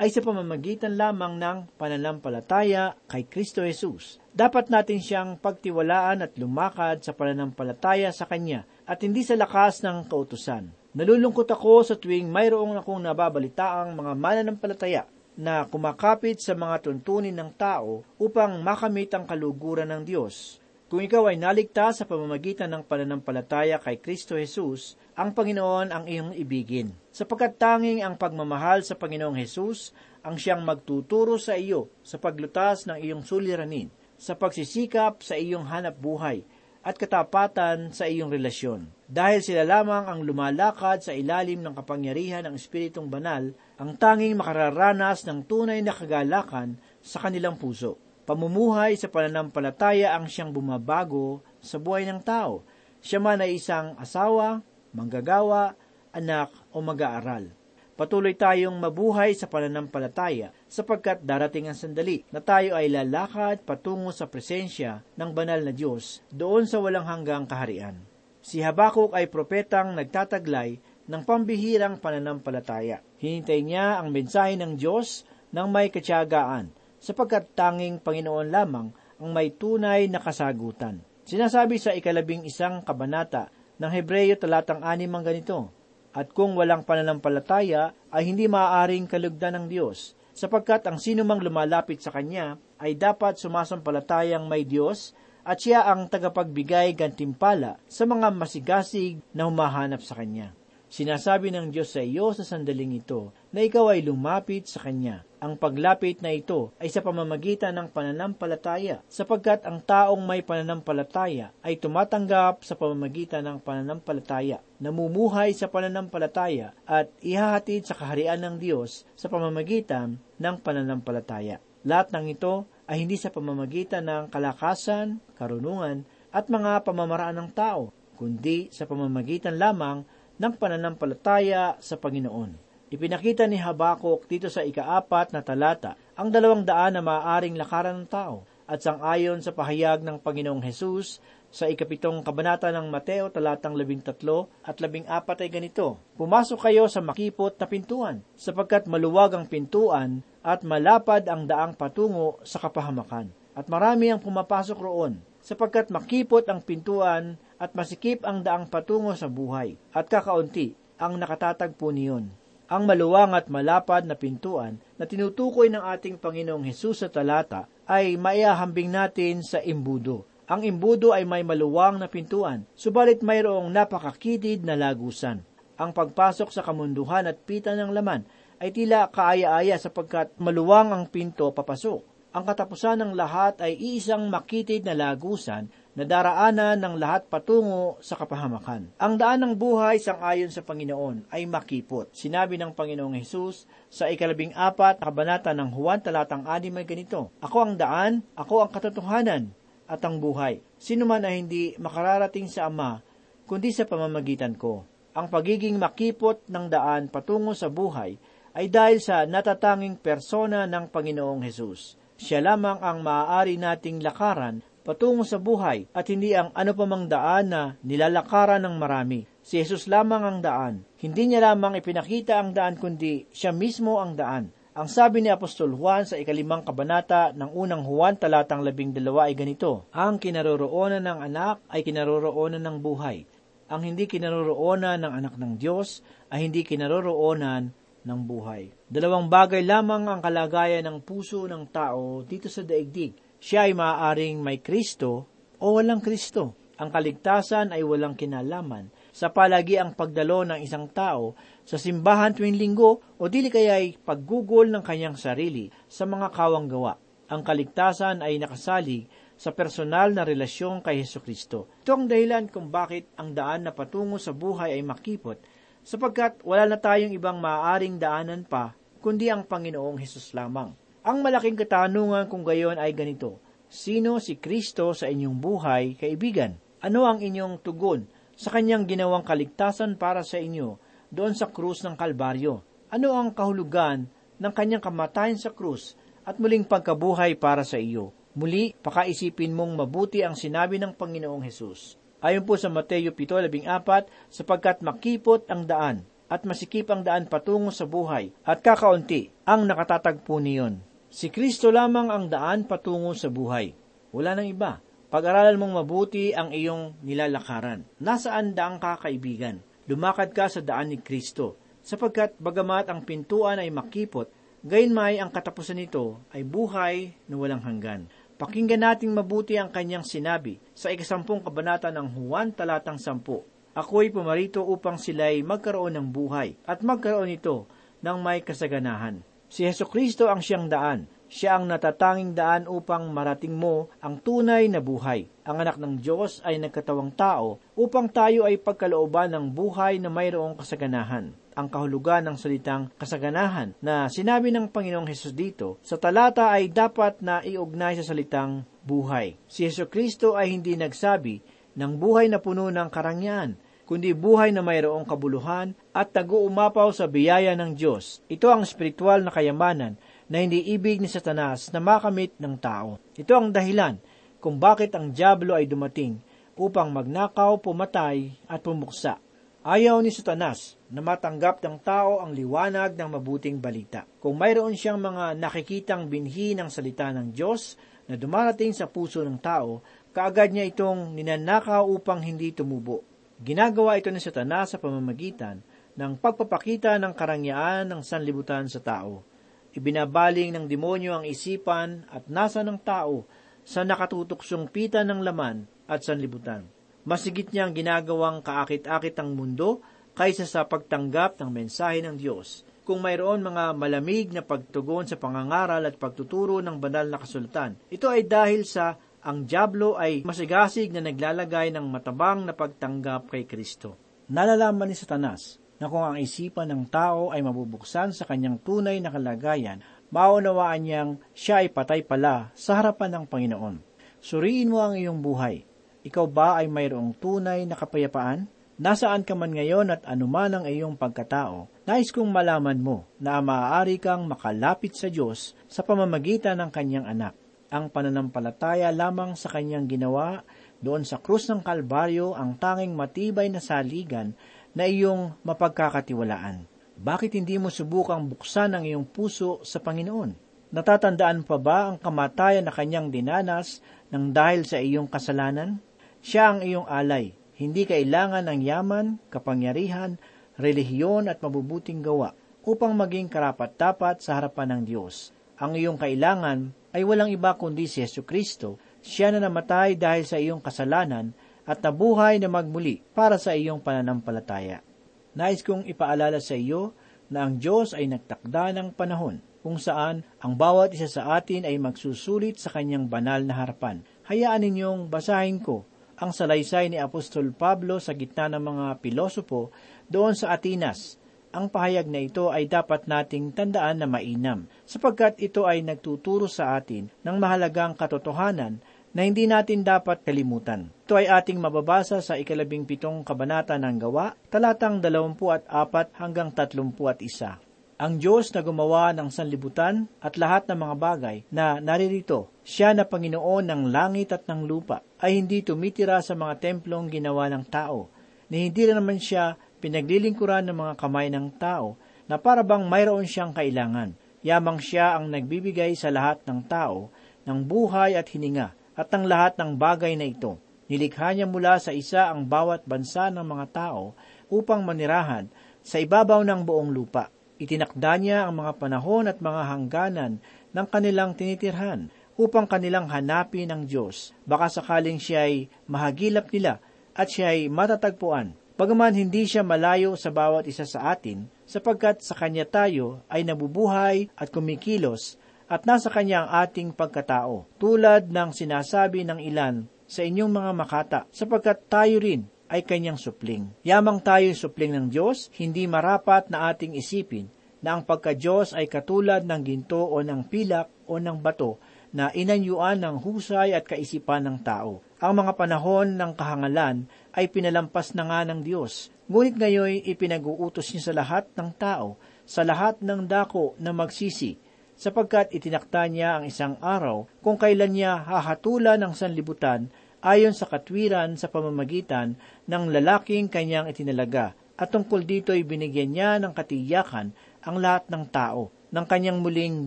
ay 0.02 0.08
sa 0.10 0.18
pamamagitan 0.24 0.98
lamang 0.98 1.38
ng 1.38 1.78
pananampalataya 1.78 2.98
kay 3.06 3.22
Kristo 3.28 3.62
Jesus. 3.62 4.18
Dapat 4.34 4.66
natin 4.72 4.98
siyang 4.98 5.38
pagtiwalaan 5.38 6.24
at 6.26 6.34
lumakad 6.40 7.04
sa 7.04 7.14
pananampalataya 7.14 8.10
sa 8.10 8.26
Kanya 8.26 8.66
at 8.82 8.98
hindi 9.04 9.22
sa 9.22 9.38
lakas 9.38 9.84
ng 9.86 10.10
kautusan. 10.10 10.74
Nalulungkot 10.92 11.48
ako 11.48 11.86
sa 11.86 11.94
tuwing 11.94 12.28
mayroong 12.28 12.76
akong 12.82 13.00
nababalitaang 13.00 13.94
mga 13.94 14.12
mananampalataya 14.18 15.02
na 15.38 15.64
kumakapit 15.64 16.36
sa 16.42 16.52
mga 16.52 16.84
tuntunin 16.84 17.32
ng 17.32 17.50
tao 17.56 18.04
upang 18.20 18.60
makamit 18.60 19.08
ang 19.16 19.24
kaluguran 19.24 19.88
ng 19.88 20.02
Diyos. 20.04 20.60
Kung 20.92 21.00
ikaw 21.00 21.32
ay 21.32 21.40
naligtas 21.40 22.02
sa 22.02 22.04
pamamagitan 22.04 22.68
ng 22.68 22.84
pananampalataya 22.84 23.80
kay 23.80 23.96
Kristo 23.96 24.36
Jesus, 24.36 25.00
ang 25.12 25.36
Panginoon 25.36 25.92
ang 25.92 26.04
iyong 26.08 26.32
ibigin. 26.32 26.96
Sapagkat 27.12 27.60
tanging 27.60 28.00
ang 28.00 28.16
pagmamahal 28.16 28.80
sa 28.80 28.96
Panginoong 28.96 29.36
Jesus 29.36 29.92
ang 30.24 30.38
siyang 30.38 30.64
magtuturo 30.64 31.36
sa 31.36 31.58
iyo 31.58 31.92
sa 32.00 32.16
paglutas 32.16 32.88
ng 32.88 32.96
iyong 32.96 33.22
suliranin, 33.26 33.92
sa 34.16 34.38
pagsisikap 34.38 35.20
sa 35.20 35.36
iyong 35.36 35.68
hanap 35.68 35.98
buhay, 35.98 36.46
at 36.82 36.98
katapatan 36.98 37.94
sa 37.94 38.10
iyong 38.10 38.32
relasyon. 38.34 38.90
Dahil 39.06 39.38
sila 39.38 39.62
lamang 39.62 40.08
ang 40.08 40.26
lumalakad 40.26 41.04
sa 41.04 41.14
ilalim 41.14 41.62
ng 41.62 41.78
kapangyarihan 41.78 42.42
ng 42.48 42.58
Espiritong 42.58 43.06
Banal, 43.06 43.54
ang 43.78 43.94
tanging 43.94 44.34
makararanas 44.34 45.22
ng 45.22 45.46
tunay 45.46 45.78
na 45.78 45.94
kagalakan 45.94 46.80
sa 46.98 47.22
kanilang 47.22 47.54
puso. 47.54 48.00
Pamumuhay 48.26 48.98
sa 48.98 49.10
pananampalataya 49.10 50.14
ang 50.14 50.26
siyang 50.26 50.50
bumabago 50.50 51.42
sa 51.62 51.78
buhay 51.78 52.06
ng 52.06 52.22
tao. 52.22 52.66
Siya 53.02 53.18
man 53.18 53.42
ay 53.42 53.58
isang 53.58 53.98
asawa, 53.98 54.62
manggagawa, 54.92 55.76
anak 56.12 56.52
o 56.72 56.84
mag-aaral. 56.84 57.52
Patuloy 57.92 58.32
tayong 58.32 58.80
mabuhay 58.80 59.36
sa 59.36 59.52
pananampalataya 59.52 60.50
sapagkat 60.64 61.20
darating 61.28 61.68
ang 61.68 61.76
sandali 61.76 62.24
na 62.32 62.40
tayo 62.40 62.72
ay 62.72 62.88
lalakad 62.88 63.60
patungo 63.68 64.08
sa 64.16 64.32
presensya 64.32 65.04
ng 65.20 65.30
banal 65.36 65.60
na 65.60 65.76
Diyos 65.76 66.24
doon 66.32 66.64
sa 66.64 66.80
walang 66.80 67.04
hanggang 67.04 67.44
kaharian. 67.44 68.00
Si 68.42 68.64
Habakuk 68.64 69.12
ay 69.12 69.28
propetang 69.28 69.92
nagtataglay 69.94 70.80
ng 71.06 71.22
pambihirang 71.22 72.00
pananampalataya. 72.00 73.04
Hinintay 73.20 73.60
niya 73.60 74.00
ang 74.00 74.10
mensahe 74.10 74.56
ng 74.56 74.74
Diyos 74.74 75.28
ng 75.52 75.68
may 75.68 75.92
katsiyagaan 75.92 76.72
sapagkat 76.96 77.52
tanging 77.52 78.00
Panginoon 78.00 78.48
lamang 78.50 78.90
ang 79.22 79.30
may 79.30 79.54
tunay 79.54 80.10
na 80.10 80.18
kasagutan. 80.18 81.04
Sinasabi 81.22 81.78
sa 81.78 81.94
ikalabing 81.94 82.42
isang 82.42 82.82
kabanata 82.82 83.52
ng 83.82 83.90
Hebreyo 83.90 84.38
talatang 84.38 84.86
anim 84.86 85.10
ang 85.10 85.26
ganito, 85.26 85.74
at 86.14 86.30
kung 86.30 86.54
walang 86.54 86.86
pananampalataya 86.86 87.90
ay 88.14 88.22
hindi 88.30 88.46
maaaring 88.46 89.10
kalugdan 89.10 89.58
ng 89.58 89.66
Diyos, 89.66 90.14
sapagkat 90.30 90.86
ang 90.86 91.02
sino 91.02 91.26
mang 91.26 91.42
lumalapit 91.42 91.98
sa 91.98 92.14
Kanya 92.14 92.54
ay 92.78 92.94
dapat 92.94 93.42
sumasampalatayang 93.42 94.46
may 94.46 94.62
Diyos 94.62 95.18
at 95.42 95.58
siya 95.58 95.90
ang 95.90 96.06
tagapagbigay 96.06 96.94
gantimpala 96.94 97.82
sa 97.90 98.06
mga 98.06 98.30
masigasig 98.30 99.18
na 99.34 99.50
humahanap 99.50 99.98
sa 99.98 100.14
Kanya. 100.14 100.54
Sinasabi 100.92 101.50
ng 101.50 101.72
Diyos 101.72 101.90
sa 101.90 102.04
iyo 102.04 102.30
sa 102.36 102.44
sandaling 102.44 103.00
ito 103.00 103.32
na 103.50 103.64
ikaw 103.64 103.90
ay 103.96 104.04
lumapit 104.04 104.68
sa 104.68 104.84
Kanya. 104.84 105.24
Ang 105.42 105.58
paglapit 105.58 106.22
na 106.22 106.30
ito 106.30 106.70
ay 106.78 106.86
sa 106.86 107.02
pamamagitan 107.02 107.74
ng 107.74 107.90
pananampalataya, 107.90 109.02
sapagkat 109.10 109.66
ang 109.66 109.82
taong 109.82 110.22
may 110.22 110.38
pananampalataya 110.38 111.50
ay 111.66 111.82
tumatanggap 111.82 112.62
sa 112.62 112.78
pamamagitan 112.78 113.42
ng 113.50 113.58
pananampalataya, 113.58 114.62
namumuhay 114.78 115.50
sa 115.50 115.66
pananampalataya 115.66 116.78
at 116.86 117.10
ihahatid 117.18 117.82
sa 117.82 117.98
kaharian 117.98 118.38
ng 118.38 118.62
Diyos 118.62 119.02
sa 119.18 119.26
pamamagitan 119.26 120.22
ng 120.38 120.56
pananampalataya. 120.62 121.58
Lahat 121.82 122.14
ng 122.14 122.38
ito 122.38 122.70
ay 122.86 123.02
hindi 123.02 123.18
sa 123.18 123.34
pamamagitan 123.34 124.06
ng 124.06 124.30
kalakasan, 124.30 125.18
karunungan, 125.34 126.06
at 126.30 126.46
mga 126.46 126.86
pamamaraan 126.86 127.42
ng 127.42 127.50
tao, 127.50 127.90
kundi 128.14 128.70
sa 128.70 128.86
pamamagitan 128.86 129.58
lamang 129.58 130.06
ng 130.38 130.52
pananampalataya 130.54 131.82
sa 131.82 131.98
Panginoon. 131.98 132.71
Ipinakita 132.92 133.48
ni 133.48 133.56
Habakuk 133.56 134.28
dito 134.28 134.52
sa 134.52 134.60
ikaapat 134.68 135.32
na 135.32 135.40
talata 135.40 135.96
ang 136.12 136.28
dalawang 136.28 136.60
daan 136.68 136.92
na 136.92 137.00
maaaring 137.00 137.56
lakaran 137.56 138.04
ng 138.04 138.08
tao 138.12 138.44
at 138.68 138.84
sangayon 138.84 139.40
sa 139.40 139.56
pahayag 139.56 140.04
ng 140.04 140.20
Panginoong 140.20 140.60
Hesus 140.60 141.16
sa 141.48 141.72
ikapitong 141.72 142.20
kabanata 142.20 142.68
ng 142.68 142.92
Mateo 142.92 143.32
talatang 143.32 143.80
labing 143.80 144.04
tatlo 144.04 144.52
at 144.60 144.76
labing 144.84 145.08
apat 145.08 145.40
ay 145.40 145.48
ganito, 145.48 145.96
Pumasok 146.20 146.68
kayo 146.68 146.84
sa 146.84 147.00
makipot 147.00 147.56
na 147.56 147.64
pintuan, 147.64 148.20
sapagkat 148.36 148.84
maluwag 148.84 149.40
ang 149.40 149.48
pintuan 149.48 150.20
at 150.44 150.60
malapad 150.60 151.24
ang 151.32 151.48
daang 151.48 151.72
patungo 151.72 152.44
sa 152.44 152.60
kapahamakan. 152.60 153.32
At 153.56 153.72
marami 153.72 154.12
ang 154.12 154.20
pumapasok 154.20 154.76
roon, 154.76 155.16
sapagkat 155.40 155.88
makipot 155.88 156.44
ang 156.44 156.60
pintuan 156.60 157.40
at 157.56 157.72
masikip 157.72 158.20
ang 158.28 158.44
daang 158.44 158.68
patungo 158.68 159.16
sa 159.16 159.32
buhay, 159.32 159.80
at 159.96 160.12
kakaunti 160.12 160.76
ang 161.00 161.16
nakatatagpo 161.16 161.88
niyon. 161.88 162.41
Ang 162.72 162.88
maluwang 162.88 163.36
at 163.36 163.52
malapad 163.52 164.08
na 164.08 164.16
pintuan 164.16 164.80
na 164.96 165.04
tinutukoy 165.04 165.68
ng 165.68 165.84
ating 165.92 166.16
Panginoong 166.16 166.64
Hesus 166.64 167.04
sa 167.04 167.12
talata 167.12 167.68
ay 167.84 168.16
maiahambing 168.16 168.88
natin 168.88 169.44
sa 169.44 169.60
imbudo. 169.60 170.24
Ang 170.48 170.64
imbudo 170.64 171.12
ay 171.12 171.28
may 171.28 171.44
maluwang 171.44 172.00
na 172.00 172.08
pintuan, 172.08 172.64
subalit 172.72 173.20
mayroong 173.20 173.68
napakakitid 173.68 174.64
na 174.64 174.72
lagusan. 174.72 175.44
Ang 175.76 175.92
pagpasok 175.92 176.48
sa 176.48 176.64
kamunduhan 176.64 177.28
at 177.28 177.44
pita 177.44 177.76
ng 177.76 177.92
laman 177.92 178.24
ay 178.56 178.72
tila 178.72 179.04
kaaya-aya 179.12 179.76
sapagkat 179.76 180.32
maluwang 180.40 180.96
ang 180.96 181.04
pinto 181.12 181.52
papasok. 181.52 182.00
Ang 182.32 182.48
katapusan 182.48 183.04
ng 183.04 183.12
lahat 183.12 183.60
ay 183.60 183.76
iisang 183.76 184.32
makitid 184.32 184.88
na 184.88 184.96
lagusan 184.96 185.68
na 185.92 186.08
daraanan 186.08 186.80
ng 186.80 186.94
lahat 186.96 187.28
patungo 187.28 188.00
sa 188.00 188.16
kapahamakan. 188.16 188.88
Ang 188.96 189.14
daan 189.20 189.44
ng 189.44 189.52
buhay 189.52 190.00
sang 190.00 190.20
ayon 190.24 190.48
sa 190.48 190.64
Panginoon 190.64 191.28
ay 191.28 191.44
makipot. 191.44 192.08
Sinabi 192.16 192.56
ng 192.56 192.72
Panginoong 192.72 193.12
Hesus 193.20 193.68
sa 193.92 194.08
ikalabing 194.08 194.56
apat 194.56 195.00
na 195.00 195.04
kabanata 195.04 195.52
ng 195.52 195.68
Juan 195.68 196.00
talatang 196.00 196.48
anim 196.48 196.72
ay 196.80 196.88
ganito, 196.88 197.28
Ako 197.44 197.56
ang 197.60 197.74
daan, 197.76 198.24
ako 198.32 198.64
ang 198.64 198.70
katotohanan, 198.72 199.52
at 199.84 200.00
ang 200.00 200.16
buhay. 200.16 200.64
Sino 200.80 201.04
man 201.04 201.28
ay 201.28 201.44
hindi 201.44 201.76
makararating 201.76 202.48
sa 202.48 202.72
Ama, 202.72 203.04
kundi 203.44 203.68
sa 203.76 203.84
pamamagitan 203.84 204.56
ko. 204.56 204.88
Ang 205.12 205.28
pagiging 205.28 205.76
makipot 205.76 206.40
ng 206.48 206.72
daan 206.72 207.12
patungo 207.12 207.52
sa 207.52 207.68
buhay 207.68 208.16
ay 208.56 208.72
dahil 208.72 208.96
sa 208.96 209.28
natatanging 209.28 210.00
persona 210.00 210.64
ng 210.64 210.88
Panginoong 210.88 211.44
Hesus. 211.44 212.00
Siya 212.16 212.40
lamang 212.40 212.80
ang 212.80 213.04
maaari 213.04 213.60
nating 213.60 214.00
lakaran 214.00 214.64
patungo 214.82 215.22
sa 215.22 215.38
buhay 215.38 215.86
at 215.94 216.06
hindi 216.10 216.34
ang 216.34 216.50
ano 216.52 216.74
pamang 216.74 217.06
daan 217.06 217.54
na 217.54 217.62
nilalakaran 217.86 218.62
ng 218.66 218.76
marami. 218.76 219.24
Si 219.42 219.58
Jesus 219.58 219.86
lamang 219.86 220.22
ang 220.22 220.38
daan. 220.42 220.74
Hindi 220.98 221.30
niya 221.30 221.54
lamang 221.54 221.78
ipinakita 221.78 222.38
ang 222.38 222.54
daan 222.54 222.78
kundi 222.78 223.26
siya 223.30 223.50
mismo 223.50 224.02
ang 224.02 224.18
daan. 224.18 224.50
Ang 224.72 224.88
sabi 224.88 225.20
ni 225.20 225.28
Apostol 225.28 225.76
Juan 225.76 226.08
sa 226.08 226.16
ikalimang 226.16 226.64
kabanata 226.64 227.36
ng 227.36 227.52
unang 227.52 227.84
Juan 227.84 228.16
talatang 228.16 228.64
labing 228.64 228.96
dalawa 228.96 229.28
ay 229.28 229.36
ganito, 229.36 229.84
Ang 229.92 230.16
kinaroroonan 230.16 231.04
ng 231.04 231.18
anak 231.20 231.60
ay 231.68 231.84
kinaroroonan 231.84 232.64
ng 232.64 232.76
buhay. 232.80 233.28
Ang 233.68 233.80
hindi 233.84 234.08
kinaroroonan 234.08 235.04
ng 235.04 235.12
anak 235.12 235.34
ng 235.36 235.60
Diyos 235.60 236.00
ay 236.32 236.48
hindi 236.48 236.64
kinaroroonan 236.64 237.82
ng 238.02 238.20
buhay. 238.26 238.72
Dalawang 238.88 239.30
bagay 239.30 239.62
lamang 239.62 240.08
ang 240.08 240.20
kalagayan 240.24 240.88
ng 240.88 240.98
puso 241.04 241.46
ng 241.46 241.68
tao 241.70 242.26
dito 242.26 242.50
sa 242.50 242.66
daigdig 242.66 243.14
siya 243.42 243.66
ay 243.66 243.74
maaaring 243.74 244.38
may 244.38 244.62
Kristo 244.62 245.26
o 245.58 245.74
walang 245.74 245.98
Kristo. 245.98 246.54
Ang 246.78 246.94
kaligtasan 246.94 247.74
ay 247.74 247.82
walang 247.82 248.14
kinalaman 248.14 248.94
sa 249.10 249.34
palagi 249.34 249.82
ang 249.82 249.98
pagdalo 249.98 250.46
ng 250.46 250.62
isang 250.62 250.86
tao 250.90 251.34
sa 251.66 251.74
simbahan 251.74 252.34
tuwing 252.38 252.54
linggo 252.54 253.02
o 253.18 253.22
dili 253.26 253.50
kaya 253.50 253.82
ay 253.82 253.98
paggugol 253.98 254.70
ng 254.70 254.82
kanyang 254.82 255.18
sarili 255.18 255.74
sa 255.90 256.06
mga 256.06 256.30
kawang 256.30 256.70
gawa. 256.70 256.94
Ang 257.34 257.42
kaligtasan 257.42 258.22
ay 258.22 258.38
nakasalig 258.38 259.10
sa 259.34 259.50
personal 259.50 260.14
na 260.14 260.22
relasyon 260.22 260.78
kay 260.78 261.02
Heso 261.02 261.18
Kristo. 261.18 261.66
Ito 261.82 261.98
ang 261.98 262.06
dahilan 262.06 262.46
kung 262.46 262.70
bakit 262.70 263.10
ang 263.18 263.34
daan 263.34 263.66
na 263.66 263.74
patungo 263.74 264.22
sa 264.22 264.30
buhay 264.30 264.78
ay 264.78 264.82
makipot, 264.86 265.38
sapagkat 265.82 266.42
wala 266.46 266.66
na 266.66 266.78
tayong 266.78 267.10
ibang 267.10 267.42
maaaring 267.42 267.98
daanan 267.98 268.46
pa, 268.46 268.74
kundi 269.02 269.30
ang 269.34 269.42
Panginoong 269.42 269.98
Hesus 269.98 270.30
lamang. 270.34 270.81
Ang 271.02 271.26
malaking 271.26 271.58
katanungan 271.58 272.30
kung 272.30 272.46
gayon 272.46 272.78
ay 272.78 272.94
ganito, 272.94 273.42
Sino 273.66 274.22
si 274.22 274.38
Kristo 274.38 274.94
sa 274.94 275.10
inyong 275.10 275.34
buhay, 275.34 275.98
kaibigan? 275.98 276.54
Ano 276.78 277.10
ang 277.10 277.18
inyong 277.18 277.58
tugon 277.58 278.06
sa 278.38 278.54
kanyang 278.54 278.86
ginawang 278.86 279.26
kaligtasan 279.26 279.98
para 279.98 280.22
sa 280.22 280.38
inyo 280.38 280.78
doon 281.10 281.34
sa 281.34 281.50
krus 281.50 281.82
ng 281.82 281.98
Kalbaryo? 281.98 282.62
Ano 282.94 283.18
ang 283.18 283.34
kahulugan 283.34 284.06
ng 284.38 284.52
kanyang 284.54 284.78
kamatayan 284.78 285.42
sa 285.42 285.50
krus 285.50 285.98
at 286.22 286.38
muling 286.38 286.62
pagkabuhay 286.62 287.34
para 287.34 287.66
sa 287.66 287.82
iyo? 287.82 288.14
Muli, 288.38 288.70
pakaisipin 288.70 289.58
mong 289.58 289.82
mabuti 289.82 290.22
ang 290.22 290.38
sinabi 290.38 290.78
ng 290.78 290.94
Panginoong 290.94 291.42
Hesus. 291.42 291.98
Ayon 292.22 292.46
po 292.46 292.54
sa 292.54 292.70
Mateo 292.70 293.10
7:14, 293.10 294.06
sapagkat 294.30 294.86
makipot 294.86 295.50
ang 295.50 295.66
daan 295.66 296.06
at 296.30 296.46
masikip 296.46 296.86
ang 296.94 297.02
daan 297.02 297.26
patungo 297.26 297.74
sa 297.74 297.90
buhay 297.90 298.30
at 298.46 298.62
kakaunti 298.62 299.34
ang 299.42 299.66
nakatatagpo 299.66 300.38
niyon. 300.38 300.91
Si 301.12 301.28
Kristo 301.28 301.68
lamang 301.68 302.08
ang 302.08 302.32
daan 302.32 302.64
patungo 302.64 303.12
sa 303.12 303.28
buhay. 303.28 303.76
Wala 304.16 304.32
nang 304.32 304.48
iba. 304.48 304.80
Pag-aralan 305.12 305.60
mong 305.60 305.84
mabuti 305.84 306.32
ang 306.32 306.56
iyong 306.56 307.04
nilalakaran. 307.04 307.84
Nasaan 308.00 308.56
daang 308.56 308.80
ka, 308.80 308.96
kaibigan? 308.96 309.60
Lumakad 309.92 310.32
ka 310.32 310.48
sa 310.48 310.64
daan 310.64 310.88
ni 310.88 311.04
Kristo, 311.04 311.60
sapagkat 311.84 312.40
bagamat 312.40 312.88
ang 312.88 313.04
pintuan 313.04 313.60
ay 313.60 313.68
makipot, 313.68 314.32
gayon 314.64 314.96
may 314.96 315.20
ang 315.20 315.28
katapusan 315.28 315.84
nito 315.84 316.24
ay 316.32 316.48
buhay 316.48 317.12
na 317.28 317.36
walang 317.36 317.60
hanggan. 317.60 318.08
Pakinggan 318.40 318.80
nating 318.80 319.12
mabuti 319.12 319.60
ang 319.60 319.68
kanyang 319.68 320.08
sinabi 320.08 320.56
sa 320.72 320.88
ikasampung 320.88 321.44
kabanata 321.44 321.92
ng 321.92 322.08
Juan 322.08 322.56
talatang 322.56 322.96
sampu. 322.96 323.44
Ako'y 323.76 324.08
pumarito 324.08 324.64
upang 324.64 324.96
sila'y 324.96 325.44
magkaroon 325.44 325.92
ng 325.92 326.08
buhay 326.08 326.56
at 326.64 326.80
magkaroon 326.80 327.36
ito 327.36 327.68
ng 328.00 328.16
may 328.24 328.40
kasaganahan. 328.40 329.20
Si 329.52 329.68
Heso 329.68 329.84
Kristo 329.84 330.32
ang 330.32 330.40
siyang 330.40 330.72
daan. 330.72 331.04
Siya 331.28 331.60
ang 331.60 331.68
natatanging 331.68 332.32
daan 332.32 332.64
upang 332.64 333.12
marating 333.12 333.52
mo 333.52 333.92
ang 334.00 334.16
tunay 334.16 334.64
na 334.72 334.80
buhay. 334.80 335.28
Ang 335.44 335.60
anak 335.60 335.76
ng 335.76 336.00
Diyos 336.00 336.40
ay 336.40 336.56
nagkatawang 336.56 337.12
tao 337.12 337.60
upang 337.76 338.08
tayo 338.08 338.48
ay 338.48 338.56
pagkalooban 338.56 339.36
ng 339.36 339.52
buhay 339.52 340.00
na 340.00 340.08
mayroong 340.08 340.56
kasaganahan. 340.56 341.36
Ang 341.52 341.68
kahulugan 341.68 342.32
ng 342.32 342.40
salitang 342.40 342.88
kasaganahan 342.96 343.76
na 343.84 344.08
sinabi 344.08 344.48
ng 344.56 344.72
Panginoong 344.72 345.12
Hesus 345.12 345.36
dito 345.36 345.76
sa 345.84 346.00
talata 346.00 346.48
ay 346.48 346.72
dapat 346.72 347.20
na 347.20 347.44
iugnay 347.44 348.00
sa 348.00 348.08
salitang 348.08 348.64
buhay. 348.88 349.36
Si 349.52 349.68
Heso 349.68 349.84
Kristo 349.84 350.32
ay 350.32 350.48
hindi 350.48 350.80
nagsabi 350.80 351.44
ng 351.76 351.92
buhay 352.00 352.32
na 352.32 352.40
puno 352.40 352.72
ng 352.72 352.88
karangyaan, 352.88 353.60
kundi 353.84 354.14
buhay 354.14 354.54
na 354.54 354.62
mayroong 354.62 355.04
kabuluhan 355.04 355.74
at 355.92 356.14
tagu-umapaw 356.14 356.94
sa 356.94 357.10
biyaya 357.10 357.52
ng 357.58 357.74
Diyos. 357.74 358.22
Ito 358.30 358.48
ang 358.48 358.62
spiritual 358.64 359.26
na 359.26 359.34
kayamanan 359.34 359.98
na 360.32 360.36
hindi 360.40 360.64
ibig 360.72 361.02
ni 361.02 361.10
Satanas 361.10 361.68
na 361.74 361.82
makamit 361.82 362.32
ng 362.40 362.56
tao. 362.56 362.96
Ito 363.18 363.32
ang 363.36 363.52
dahilan 363.52 364.00
kung 364.40 364.56
bakit 364.56 364.96
ang 364.96 365.12
Diablo 365.12 365.54
ay 365.54 365.68
dumating 365.68 366.18
upang 366.56 366.90
magnakaw, 366.90 367.60
pumatay 367.60 368.32
at 368.48 368.64
pumuksa. 368.64 369.20
Ayaw 369.62 370.02
ni 370.02 370.10
Satanas 370.10 370.74
na 370.90 370.98
matanggap 370.98 371.62
ng 371.62 371.78
tao 371.86 372.18
ang 372.18 372.34
liwanag 372.34 372.98
ng 372.98 373.08
mabuting 373.14 373.62
balita. 373.62 374.02
Kung 374.18 374.34
mayroon 374.34 374.74
siyang 374.74 374.98
mga 374.98 375.38
nakikitang 375.38 376.10
binhi 376.10 376.58
ng 376.58 376.66
salita 376.66 377.14
ng 377.14 377.30
Diyos 377.30 377.78
na 378.10 378.18
dumarating 378.18 378.74
sa 378.74 378.90
puso 378.90 379.22
ng 379.22 379.38
tao, 379.38 379.78
kaagad 380.10 380.50
niya 380.50 380.66
itong 380.66 381.14
ninanakaw 381.14 381.86
upang 381.86 382.26
hindi 382.26 382.50
tumubo. 382.50 383.11
Ginagawa 383.42 383.98
ito 383.98 384.06
ni 384.14 384.22
Satanas 384.22 384.70
sa 384.70 384.78
pamamagitan 384.78 385.66
ng 385.98 386.14
pagpapakita 386.14 386.94
ng 387.02 387.10
karangyaan 387.10 387.90
ng 387.90 388.00
sanlibutan 388.06 388.70
sa 388.70 388.78
tao. 388.78 389.26
Ibinabaling 389.74 390.54
ng 390.54 390.70
demonyo 390.70 391.10
ang 391.18 391.26
isipan 391.26 392.06
at 392.06 392.30
nasa 392.30 392.62
ng 392.62 392.78
tao 392.78 393.26
sa 393.66 393.82
nakatutuksong 393.82 394.70
pita 394.70 395.02
ng 395.02 395.26
laman 395.26 395.66
at 395.90 396.06
sanlibutan. 396.06 396.62
Masigit 397.02 397.50
niyang 397.50 397.74
ginagawang 397.74 398.46
kaakit-akit 398.46 399.18
ang 399.18 399.34
mundo 399.34 399.82
kaysa 400.14 400.46
sa 400.46 400.62
pagtanggap 400.62 401.42
ng 401.42 401.50
mensahe 401.50 401.98
ng 401.98 402.14
Diyos. 402.14 402.62
Kung 402.86 403.02
mayroon 403.02 403.42
mga 403.42 403.74
malamig 403.74 404.30
na 404.30 404.46
pagtugon 404.46 405.10
sa 405.10 405.18
pangangaral 405.18 405.82
at 405.82 405.98
pagtuturo 405.98 406.62
ng 406.62 406.78
banal 406.78 407.10
na 407.10 407.18
kasultan, 407.18 407.74
ito 407.90 408.06
ay 408.06 408.22
dahil 408.22 408.62
sa 408.62 408.94
ang 409.22 409.46
Diablo 409.46 409.94
ay 409.94 410.26
masigasig 410.26 410.90
na 410.90 410.98
naglalagay 410.98 411.70
ng 411.70 411.86
matabang 411.86 412.42
na 412.42 412.50
pagtanggap 412.50 413.30
kay 413.30 413.46
Kristo. 413.46 413.94
Nalalaman 414.26 414.90
ni 414.90 414.98
Satanas 414.98 415.62
na 415.78 415.86
kung 415.86 416.02
ang 416.02 416.18
isipan 416.18 416.66
ng 416.66 416.90
tao 416.90 417.30
ay 417.30 417.38
mabubuksan 417.38 418.10
sa 418.10 418.26
kanyang 418.26 418.58
tunay 418.58 418.98
na 418.98 419.14
kalagayan, 419.14 419.78
maunawaan 420.10 420.82
niyang 420.82 421.10
siya 421.38 421.62
ay 421.62 421.70
patay 421.70 422.02
pala 422.02 422.50
sa 422.58 422.82
harapan 422.82 423.14
ng 423.14 423.24
Panginoon. 423.30 423.76
Suriin 424.18 424.70
mo 424.70 424.82
ang 424.82 424.98
iyong 424.98 425.22
buhay. 425.22 425.66
Ikaw 426.02 426.26
ba 426.26 426.58
ay 426.58 426.66
mayroong 426.66 427.14
tunay 427.14 427.62
na 427.62 427.78
kapayapaan? 427.78 428.50
Nasaan 428.82 429.22
ka 429.22 429.38
man 429.38 429.54
ngayon 429.54 429.94
at 429.94 430.02
anuman 430.02 430.50
ang 430.50 430.64
iyong 430.66 430.98
pagkatao, 430.98 431.70
nais 431.86 432.10
kong 432.10 432.26
malaman 432.26 432.82
mo 432.82 433.06
na 433.22 433.38
maaari 433.38 434.02
kang 434.02 434.26
makalapit 434.26 434.98
sa 434.98 435.06
Diyos 435.06 435.54
sa 435.70 435.86
pamamagitan 435.86 436.58
ng 436.58 436.70
kanyang 436.74 437.06
anak. 437.06 437.38
Ang 437.72 437.88
pananampalataya 437.88 438.92
lamang 438.92 439.32
sa 439.32 439.48
kanyang 439.48 439.88
ginawa 439.88 440.44
doon 440.84 441.08
sa 441.08 441.16
krus 441.16 441.48
ng 441.48 441.64
Kalbaryo 441.64 442.36
ang 442.36 442.60
tanging 442.60 442.92
matibay 442.92 443.48
na 443.48 443.64
saligan 443.64 444.36
na 444.76 444.84
iyong 444.84 445.32
mapagkakatiwalaan. 445.40 446.68
Bakit 447.00 447.32
hindi 447.32 447.56
mo 447.56 447.72
subukang 447.72 448.28
buksan 448.28 448.76
ang 448.76 448.84
iyong 448.84 449.08
puso 449.08 449.64
sa 449.64 449.80
Panginoon? 449.80 450.36
Natatandaan 450.68 451.48
pa 451.48 451.56
ba 451.56 451.78
ang 451.88 451.96
kamatayan 451.96 452.68
na 452.68 452.76
kanyang 452.76 453.08
dinanas 453.08 453.80
ng 454.12 454.36
dahil 454.36 454.68
sa 454.68 454.76
iyong 454.76 455.08
kasalanan? 455.08 455.80
Siya 456.20 456.52
ang 456.52 456.60
iyong 456.60 456.84
alay. 456.84 457.32
Hindi 457.56 457.88
kailangan 457.88 458.52
ng 458.52 458.60
yaman, 458.68 459.06
kapangyarihan, 459.32 460.20
relihiyon 460.60 461.24
at 461.32 461.40
mabubuting 461.40 462.04
gawa 462.04 462.36
upang 462.68 462.92
maging 462.92 463.32
karapat-dapat 463.32 464.20
sa 464.20 464.36
harapan 464.36 464.76
ng 464.76 464.82
Diyos. 464.92 465.32
Ang 465.56 465.80
iyong 465.80 465.96
kailangan 465.96 466.81
ay 466.92 467.02
walang 467.02 467.32
iba 467.32 467.56
kundi 467.56 467.88
si 467.88 468.04
Yesu 468.04 468.22
Kristo. 468.22 468.76
Siya 469.02 469.32
na 469.32 469.40
namatay 469.42 469.96
dahil 469.96 470.24
sa 470.28 470.38
iyong 470.38 470.60
kasalanan 470.60 471.32
at 471.64 471.80
nabuhay 471.80 472.38
na 472.38 472.52
magmuli 472.52 473.02
para 473.16 473.40
sa 473.40 473.56
iyong 473.56 473.80
pananampalataya. 473.80 474.84
Nais 475.32 475.64
kong 475.64 475.88
ipaalala 475.88 476.38
sa 476.38 476.52
iyo 476.52 476.92
na 477.32 477.48
ang 477.48 477.56
Diyos 477.56 477.96
ay 477.96 478.06
nagtakda 478.12 478.76
ng 478.76 478.92
panahon 478.92 479.40
kung 479.64 479.80
saan 479.80 480.26
ang 480.42 480.58
bawat 480.58 480.92
isa 480.92 481.08
sa 481.08 481.38
atin 481.38 481.64
ay 481.64 481.78
magsusulit 481.80 482.58
sa 482.60 482.68
kanyang 482.68 483.08
banal 483.08 483.40
na 483.46 483.56
harapan. 483.56 484.04
Hayaan 484.28 484.66
ninyong 484.66 485.08
basahin 485.08 485.62
ko 485.62 485.86
ang 486.18 486.34
salaysay 486.34 486.90
ni 486.92 486.98
Apostol 487.00 487.54
Pablo 487.54 488.02
sa 488.02 488.12
gitna 488.12 488.50
ng 488.52 488.62
mga 488.62 488.86
pilosopo 489.00 489.72
doon 490.10 490.36
sa 490.36 490.52
Atinas. 490.52 491.21
Ang 491.52 491.68
pahayag 491.68 492.08
na 492.08 492.24
ito 492.24 492.48
ay 492.48 492.64
dapat 492.64 493.04
nating 493.04 493.52
tandaan 493.52 494.00
na 494.00 494.08
mainam, 494.08 494.64
sapagkat 494.88 495.36
ito 495.36 495.68
ay 495.68 495.84
nagtuturo 495.84 496.48
sa 496.48 496.80
atin 496.80 497.12
ng 497.20 497.36
mahalagang 497.36 497.92
katotohanan 497.92 498.80
na 499.12 499.28
hindi 499.28 499.44
natin 499.44 499.84
dapat 499.84 500.24
kalimutan. 500.24 500.88
Ito 501.04 501.20
ay 501.20 501.28
ating 501.28 501.60
mababasa 501.60 502.24
sa 502.24 502.40
ikalabing 502.40 502.88
pitong 502.88 503.20
kabanata 503.20 503.76
ng 503.76 504.00
gawa, 504.00 504.32
talatang 504.48 505.04
dalawampu 505.04 505.52
at 505.52 505.68
apat 505.68 506.08
hanggang 506.16 506.48
tatlumpu 506.56 507.12
at 507.12 507.20
isa. 507.20 507.60
Ang 508.00 508.16
Diyos 508.16 508.48
na 508.56 508.64
gumawa 508.64 509.12
ng 509.12 509.28
sanlibutan 509.28 510.08
at 510.24 510.40
lahat 510.40 510.64
ng 510.72 510.78
mga 510.88 510.96
bagay 510.96 511.36
na 511.52 511.84
naririto, 511.84 512.48
siya 512.64 512.96
na 512.96 513.04
Panginoon 513.04 513.68
ng 513.68 513.82
langit 513.92 514.32
at 514.32 514.48
ng 514.48 514.64
lupa, 514.64 515.04
ay 515.20 515.36
hindi 515.36 515.60
tumitira 515.60 516.24
sa 516.24 516.32
mga 516.32 516.64
templong 516.64 517.12
ginawa 517.12 517.52
ng 517.52 517.68
tao, 517.68 518.08
ni 518.48 518.72
hindi 518.72 518.88
rin 518.88 518.96
naman 518.96 519.20
siya 519.20 519.60
pinaglilingkuran 519.82 520.70
ng 520.70 520.76
mga 520.78 520.94
kamay 520.94 521.26
ng 521.26 521.50
tao 521.58 521.98
na 522.30 522.38
para 522.38 522.62
bang 522.62 522.86
mayroon 522.86 523.26
siyang 523.26 523.50
kailangan. 523.50 524.14
Yamang 524.46 524.78
siya 524.78 525.18
ang 525.18 525.26
nagbibigay 525.26 525.98
sa 525.98 526.14
lahat 526.14 526.46
ng 526.46 526.62
tao 526.70 527.10
ng 527.42 527.58
buhay 527.66 528.14
at 528.14 528.30
hininga 528.30 528.70
at 528.94 529.10
ang 529.10 529.26
lahat 529.26 529.58
ng 529.58 529.74
bagay 529.74 530.14
na 530.14 530.30
ito. 530.30 530.62
Nilikha 530.86 531.34
niya 531.34 531.50
mula 531.50 531.82
sa 531.82 531.90
isa 531.90 532.30
ang 532.30 532.46
bawat 532.46 532.86
bansa 532.86 533.32
ng 533.34 533.42
mga 533.42 533.66
tao 533.74 534.14
upang 534.46 534.86
manirahan 534.86 535.50
sa 535.82 535.98
ibabaw 535.98 536.46
ng 536.46 536.62
buong 536.62 536.94
lupa. 536.94 537.32
Itinakda 537.58 538.18
niya 538.18 538.38
ang 538.46 538.62
mga 538.62 538.78
panahon 538.78 539.30
at 539.30 539.38
mga 539.38 539.62
hangganan 539.66 540.32
ng 540.74 540.86
kanilang 540.90 541.34
tinitirhan 541.34 542.10
upang 542.34 542.66
kanilang 542.66 543.06
hanapin 543.08 543.70
ang 543.70 543.86
Diyos. 543.86 544.34
Baka 544.42 544.68
sakaling 544.68 545.22
siya 545.22 545.46
ay 545.46 545.70
mahagilap 545.86 546.50
nila 546.50 546.82
at 547.12 547.28
siya 547.28 547.54
ay 547.54 547.70
matatagpuan. 547.70 548.56
Pagaman 548.72 549.12
hindi 549.12 549.44
siya 549.44 549.60
malayo 549.60 550.16
sa 550.16 550.32
bawat 550.32 550.64
isa 550.64 550.88
sa 550.88 551.12
atin, 551.12 551.44
sapagkat 551.68 552.24
sa 552.24 552.32
Kanya 552.32 552.64
tayo 552.64 553.20
ay 553.28 553.44
nabubuhay 553.44 554.32
at 554.32 554.48
kumikilos 554.48 555.36
at 555.68 555.84
nasa 555.84 556.08
Kanya 556.08 556.44
ang 556.44 556.68
ating 556.68 556.96
pagkatao, 556.96 557.68
tulad 557.76 558.32
ng 558.32 558.50
sinasabi 558.52 559.28
ng 559.28 559.40
ilan 559.44 559.84
sa 560.08 560.24
inyong 560.24 560.52
mga 560.52 560.72
makata, 560.72 561.20
sapagkat 561.28 561.84
tayo 561.88 562.16
rin 562.20 562.48
ay 562.72 562.80
Kanyang 562.80 563.20
supling. 563.20 563.68
Yamang 563.84 564.24
tayo 564.24 564.48
supling 564.56 564.96
ng 564.96 565.06
Diyos, 565.12 565.52
hindi 565.60 565.84
marapat 565.84 566.48
na 566.48 566.72
ating 566.72 566.96
isipin 566.96 567.52
na 567.84 567.98
ang 567.98 568.08
pagka-Diyos 568.08 568.72
ay 568.72 568.88
katulad 568.88 569.44
ng 569.44 569.60
ginto 569.60 570.00
o 570.00 570.16
ng 570.24 570.48
pilak 570.48 570.88
o 571.04 571.20
ng 571.20 571.36
bato 571.44 571.76
na 572.14 572.28
inanyuan 572.32 573.00
ng 573.00 573.16
husay 573.20 573.74
at 573.74 573.88
kaisipan 573.88 574.44
ng 574.46 574.58
tao. 574.62 575.02
Ang 575.18 575.42
mga 575.42 575.52
panahon 575.56 576.14
ng 576.14 576.32
kahangalan 576.36 577.08
ay 577.32 577.48
pinalampas 577.48 578.12
na 578.12 578.28
nga 578.28 578.40
ng 578.48 578.60
Diyos. 578.60 579.12
Ngunit 579.28 579.56
ngayon 579.56 580.04
ipinag-uutos 580.04 580.92
niya 580.92 581.02
sa 581.08 581.12
lahat 581.16 581.44
ng 581.56 581.70
tao, 581.76 582.20
sa 582.44 582.62
lahat 582.62 583.00
ng 583.00 583.24
dako 583.24 583.76
na 583.80 583.96
magsisi, 583.96 584.60
sapagkat 584.96 585.50
itinakta 585.50 586.04
niya 586.06 586.38
ang 586.38 586.44
isang 586.46 586.74
araw 586.78 587.24
kung 587.40 587.56
kailan 587.56 587.96
niya 587.96 588.22
hahatulan 588.22 589.00
ng 589.00 589.12
sanlibutan 589.16 589.88
ayon 590.22 590.54
sa 590.54 590.70
katwiran 590.70 591.34
sa 591.34 591.50
pamamagitan 591.50 592.38
ng 592.70 592.84
lalaking 592.94 593.50
kanyang 593.50 593.90
itinalaga 593.90 594.54
At 594.78 594.90
tungkol 594.94 595.22
dito 595.26 595.52
ay 595.52 595.66
binigyan 595.66 596.10
niya 596.14 596.30
ng 596.40 596.54
katiyakan 596.56 597.34
ang 597.62 597.76
lahat 597.78 598.08
ng 598.08 598.24
tao 598.30 598.72
nang 598.90 599.06
kanyang 599.06 599.38
muling 599.38 599.86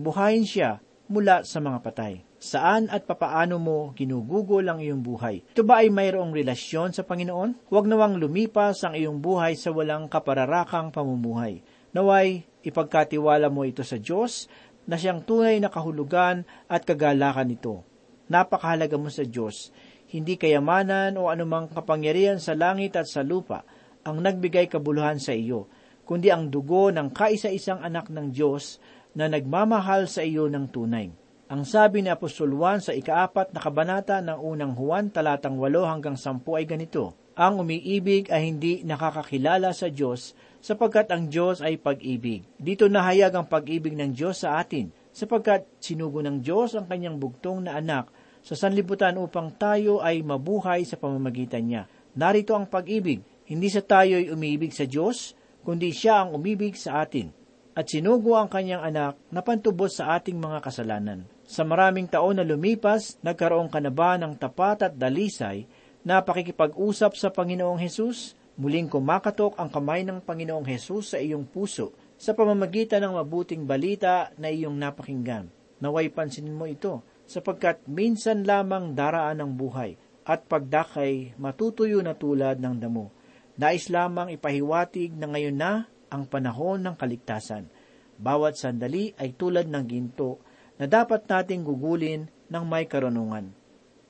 buhayin 0.00 0.46
siya 0.46 0.80
mula 1.06 1.46
sa 1.46 1.62
mga 1.62 1.78
patay. 1.82 2.14
Saan 2.46 2.86
at 2.94 3.10
papaano 3.10 3.58
mo 3.58 3.90
ginugugol 3.98 4.62
ang 4.70 4.78
iyong 4.78 5.02
buhay? 5.02 5.42
Ito 5.50 5.66
ba 5.66 5.82
ay 5.82 5.90
mayroong 5.90 6.30
relasyon 6.30 6.94
sa 6.94 7.02
Panginoon? 7.02 7.66
Huwag 7.74 7.90
nawang 7.90 8.22
lumipas 8.22 8.86
ang 8.86 8.94
iyong 8.94 9.18
buhay 9.18 9.58
sa 9.58 9.74
walang 9.74 10.06
kapararakang 10.06 10.94
pamumuhay. 10.94 11.66
Naway, 11.90 12.46
ipagkatiwala 12.62 13.50
mo 13.50 13.66
ito 13.66 13.82
sa 13.82 13.98
Diyos 13.98 14.46
na 14.86 14.94
siyang 14.94 15.26
tunay 15.26 15.58
na 15.58 15.74
kahulugan 15.74 16.46
at 16.70 16.86
kagalakan 16.86 17.50
nito. 17.50 17.82
Napakahalaga 18.30 18.94
mo 18.94 19.10
sa 19.10 19.26
Diyos. 19.26 19.74
Hindi 20.06 20.38
kayamanan 20.38 21.18
o 21.18 21.26
anumang 21.26 21.66
kapangyarihan 21.74 22.38
sa 22.38 22.54
langit 22.54 22.94
at 22.94 23.10
sa 23.10 23.26
lupa 23.26 23.66
ang 24.06 24.22
nagbigay 24.22 24.70
kabuluhan 24.70 25.18
sa 25.18 25.34
iyo, 25.34 25.66
kundi 26.06 26.30
ang 26.30 26.46
dugo 26.46 26.94
ng 26.94 27.10
kaisa-isang 27.10 27.82
anak 27.82 28.06
ng 28.06 28.30
Diyos 28.30 28.78
na 29.18 29.26
nagmamahal 29.26 30.06
sa 30.06 30.22
iyo 30.22 30.46
ng 30.46 30.70
tunay. 30.70 31.25
Ang 31.46 31.62
sabi 31.62 32.02
ni 32.02 32.10
Apostol 32.10 32.50
Juan 32.58 32.82
sa 32.82 32.90
ikaapat 32.90 33.54
na 33.54 33.62
kabanata 33.62 34.18
ng 34.18 34.34
unang 34.34 34.74
Juan 34.74 35.14
talatang 35.14 35.62
8 35.62 35.78
hanggang 35.86 36.18
10 36.18 36.42
ay 36.42 36.66
ganito, 36.66 37.14
Ang 37.38 37.62
umiibig 37.62 38.26
ay 38.34 38.50
hindi 38.50 38.82
nakakakilala 38.82 39.70
sa 39.70 39.86
Diyos 39.86 40.34
sapagkat 40.58 41.06
ang 41.14 41.30
Diyos 41.30 41.62
ay 41.62 41.78
pag-ibig. 41.78 42.42
Dito 42.58 42.90
nahayag 42.90 43.30
ang 43.30 43.46
pag-ibig 43.46 43.94
ng 43.94 44.10
Diyos 44.10 44.42
sa 44.42 44.58
atin 44.58 44.90
sapagkat 45.14 45.70
sinugo 45.78 46.18
ng 46.18 46.42
Diyos 46.42 46.74
ang 46.74 46.90
kanyang 46.90 47.22
bugtong 47.22 47.70
na 47.70 47.78
anak 47.78 48.10
sa 48.42 48.58
sanlibutan 48.58 49.14
upang 49.14 49.54
tayo 49.54 50.02
ay 50.02 50.26
mabuhay 50.26 50.82
sa 50.82 50.98
pamamagitan 50.98 51.62
niya. 51.62 51.86
Narito 52.18 52.58
ang 52.58 52.66
pag-ibig, 52.66 53.22
hindi 53.46 53.70
sa 53.70 53.86
tayo'y 53.86 54.34
umiibig 54.34 54.74
sa 54.74 54.82
Diyos, 54.82 55.38
kundi 55.62 55.94
siya 55.94 56.26
ang 56.26 56.34
umibig 56.34 56.74
sa 56.74 57.06
atin. 57.06 57.30
At 57.78 57.86
sinugo 57.86 58.34
ang 58.34 58.50
kanyang 58.50 58.82
anak 58.82 59.14
na 59.30 59.46
pantubos 59.46 59.94
sa 60.02 60.18
ating 60.18 60.42
mga 60.42 60.58
kasalanan. 60.58 61.35
Sa 61.46 61.62
maraming 61.62 62.10
taon 62.10 62.42
na 62.42 62.44
lumipas, 62.44 63.22
nagkaroon 63.22 63.70
ka 63.70 63.78
na 63.78 63.94
ba 63.94 64.18
ng 64.18 64.34
tapat 64.34 64.90
at 64.90 64.92
dalisay 64.98 65.70
na 66.02 66.18
pakikipag-usap 66.18 67.14
sa 67.14 67.30
Panginoong 67.30 67.78
Hesus? 67.78 68.34
Muling 68.58 68.90
kumakatok 68.90 69.54
ang 69.54 69.70
kamay 69.70 70.02
ng 70.02 70.26
Panginoong 70.26 70.66
Hesus 70.66 71.14
sa 71.14 71.18
iyong 71.22 71.46
puso 71.46 71.94
sa 72.18 72.34
pamamagitan 72.34 72.98
ng 73.06 73.14
mabuting 73.14 73.62
balita 73.62 74.34
na 74.34 74.50
iyong 74.50 74.74
napakinggan. 74.74 75.46
Naway 75.78 76.10
pansinin 76.10 76.56
mo 76.56 76.66
ito, 76.66 77.04
sapagkat 77.28 77.84
minsan 77.86 78.42
lamang 78.42 78.96
daraan 78.96 79.42
ang 79.42 79.52
buhay 79.54 79.94
at 80.26 80.46
pagdakay 80.50 81.38
matutuyo 81.38 82.02
na 82.02 82.18
tulad 82.18 82.58
ng 82.58 82.74
damo. 82.80 83.14
Nais 83.54 83.86
lamang 83.86 84.34
ipahiwatig 84.34 85.14
na 85.14 85.30
ngayon 85.30 85.56
na 85.56 85.72
ang 86.10 86.26
panahon 86.26 86.82
ng 86.82 86.94
kaligtasan. 86.98 87.70
Bawat 88.16 88.56
sandali 88.56 89.12
ay 89.20 89.36
tulad 89.36 89.68
ng 89.68 89.84
ginto 89.84 90.40
na 90.76 90.84
dapat 90.84 91.24
nating 91.24 91.64
gugulin 91.64 92.28
ng 92.48 92.64
may 92.64 92.84
karunungan. 92.84 93.52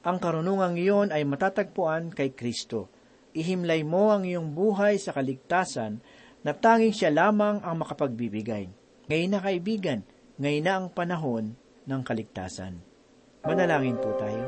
Ang 0.07 0.17
karunungang 0.23 0.79
iyon 0.79 1.09
ay 1.11 1.27
matatagpuan 1.27 2.15
kay 2.15 2.31
Kristo. 2.31 2.87
Ihimlay 3.35 3.83
mo 3.83 4.15
ang 4.15 4.23
iyong 4.23 4.55
buhay 4.55 5.03
sa 5.03 5.11
kaligtasan 5.11 5.99
na 6.47 6.55
tanging 6.55 6.95
siya 6.95 7.11
lamang 7.11 7.59
ang 7.67 7.83
makapagbibigay. 7.83 8.71
Ngayon 9.11 9.31
na 9.35 9.41
kaibigan, 9.43 10.01
ngayon 10.39 10.63
na 10.63 10.73
ang 10.79 10.87
panahon 10.95 11.59
ng 11.91 12.01
kaligtasan. 12.07 12.79
Manalangin 13.43 13.99
po 13.99 14.15
tayo. 14.19 14.43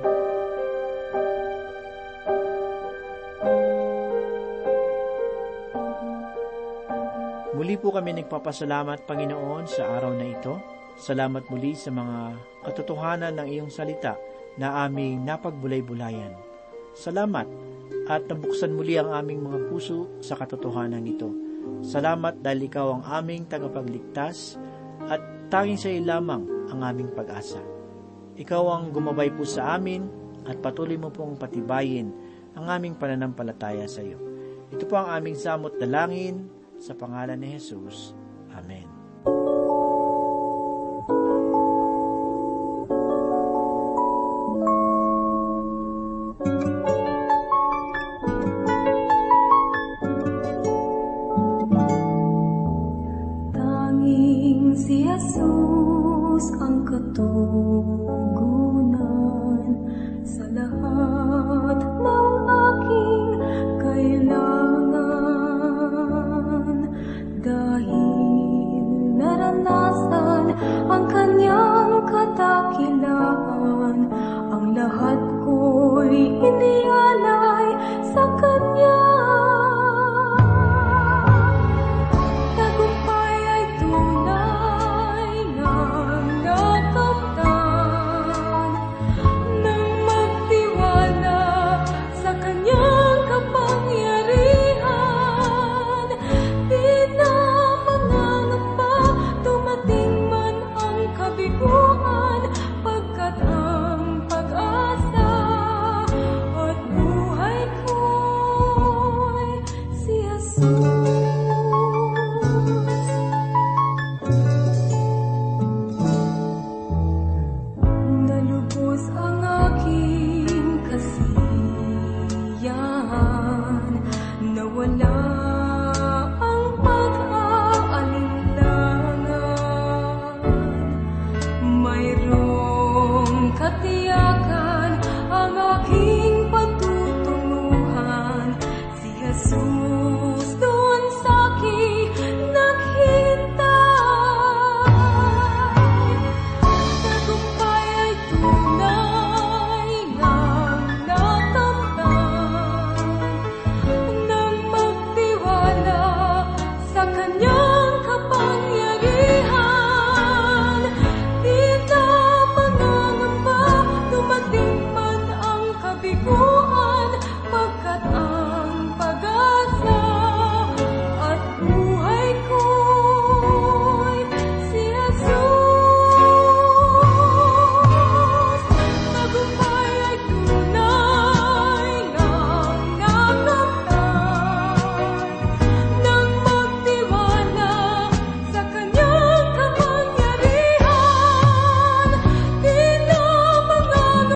Muli 7.58 7.74
po 7.74 7.90
kami 7.90 8.14
nagpapasalamat, 8.22 9.10
Panginoon, 9.10 9.66
sa 9.66 9.90
araw 9.98 10.14
na 10.14 10.26
ito. 10.30 10.77
Salamat 10.98 11.46
muli 11.46 11.78
sa 11.78 11.94
mga 11.94 12.34
katotohanan 12.66 13.38
ng 13.38 13.46
iyong 13.46 13.70
salita 13.70 14.18
na 14.58 14.82
aming 14.82 15.22
napagbulay-bulayan. 15.22 16.34
Salamat 16.98 17.46
at 18.10 18.26
nabuksan 18.26 18.74
muli 18.74 18.98
ang 18.98 19.14
aming 19.14 19.46
mga 19.46 19.70
puso 19.70 20.10
sa 20.18 20.34
katotohanan 20.34 21.06
ito. 21.06 21.30
Salamat 21.86 22.42
dahil 22.42 22.66
ikaw 22.66 22.98
ang 22.98 23.02
aming 23.06 23.46
tagapagligtas 23.46 24.58
at 25.06 25.22
tanging 25.46 25.78
sa 25.78 25.86
iyo 25.86 26.02
lamang 26.02 26.42
ang 26.74 26.82
aming 26.82 27.14
pag-asa. 27.14 27.62
Ikaw 28.34 28.62
ang 28.66 28.84
gumabay 28.90 29.30
po 29.30 29.46
sa 29.46 29.78
amin 29.78 30.10
at 30.50 30.58
patuloy 30.58 30.98
mo 30.98 31.14
pong 31.14 31.38
patibayin 31.38 32.10
ang 32.58 32.66
aming 32.66 32.98
pananampalataya 32.98 33.86
sa 33.86 34.02
iyo. 34.02 34.18
Ito 34.74 34.82
po 34.90 34.98
ang 34.98 35.14
aming 35.14 35.38
samot 35.38 35.78
dalangin 35.78 36.50
sa 36.82 36.98
pangalan 36.98 37.38
ni 37.38 37.54
Jesus. 37.54 38.18
Amen. 38.50 38.97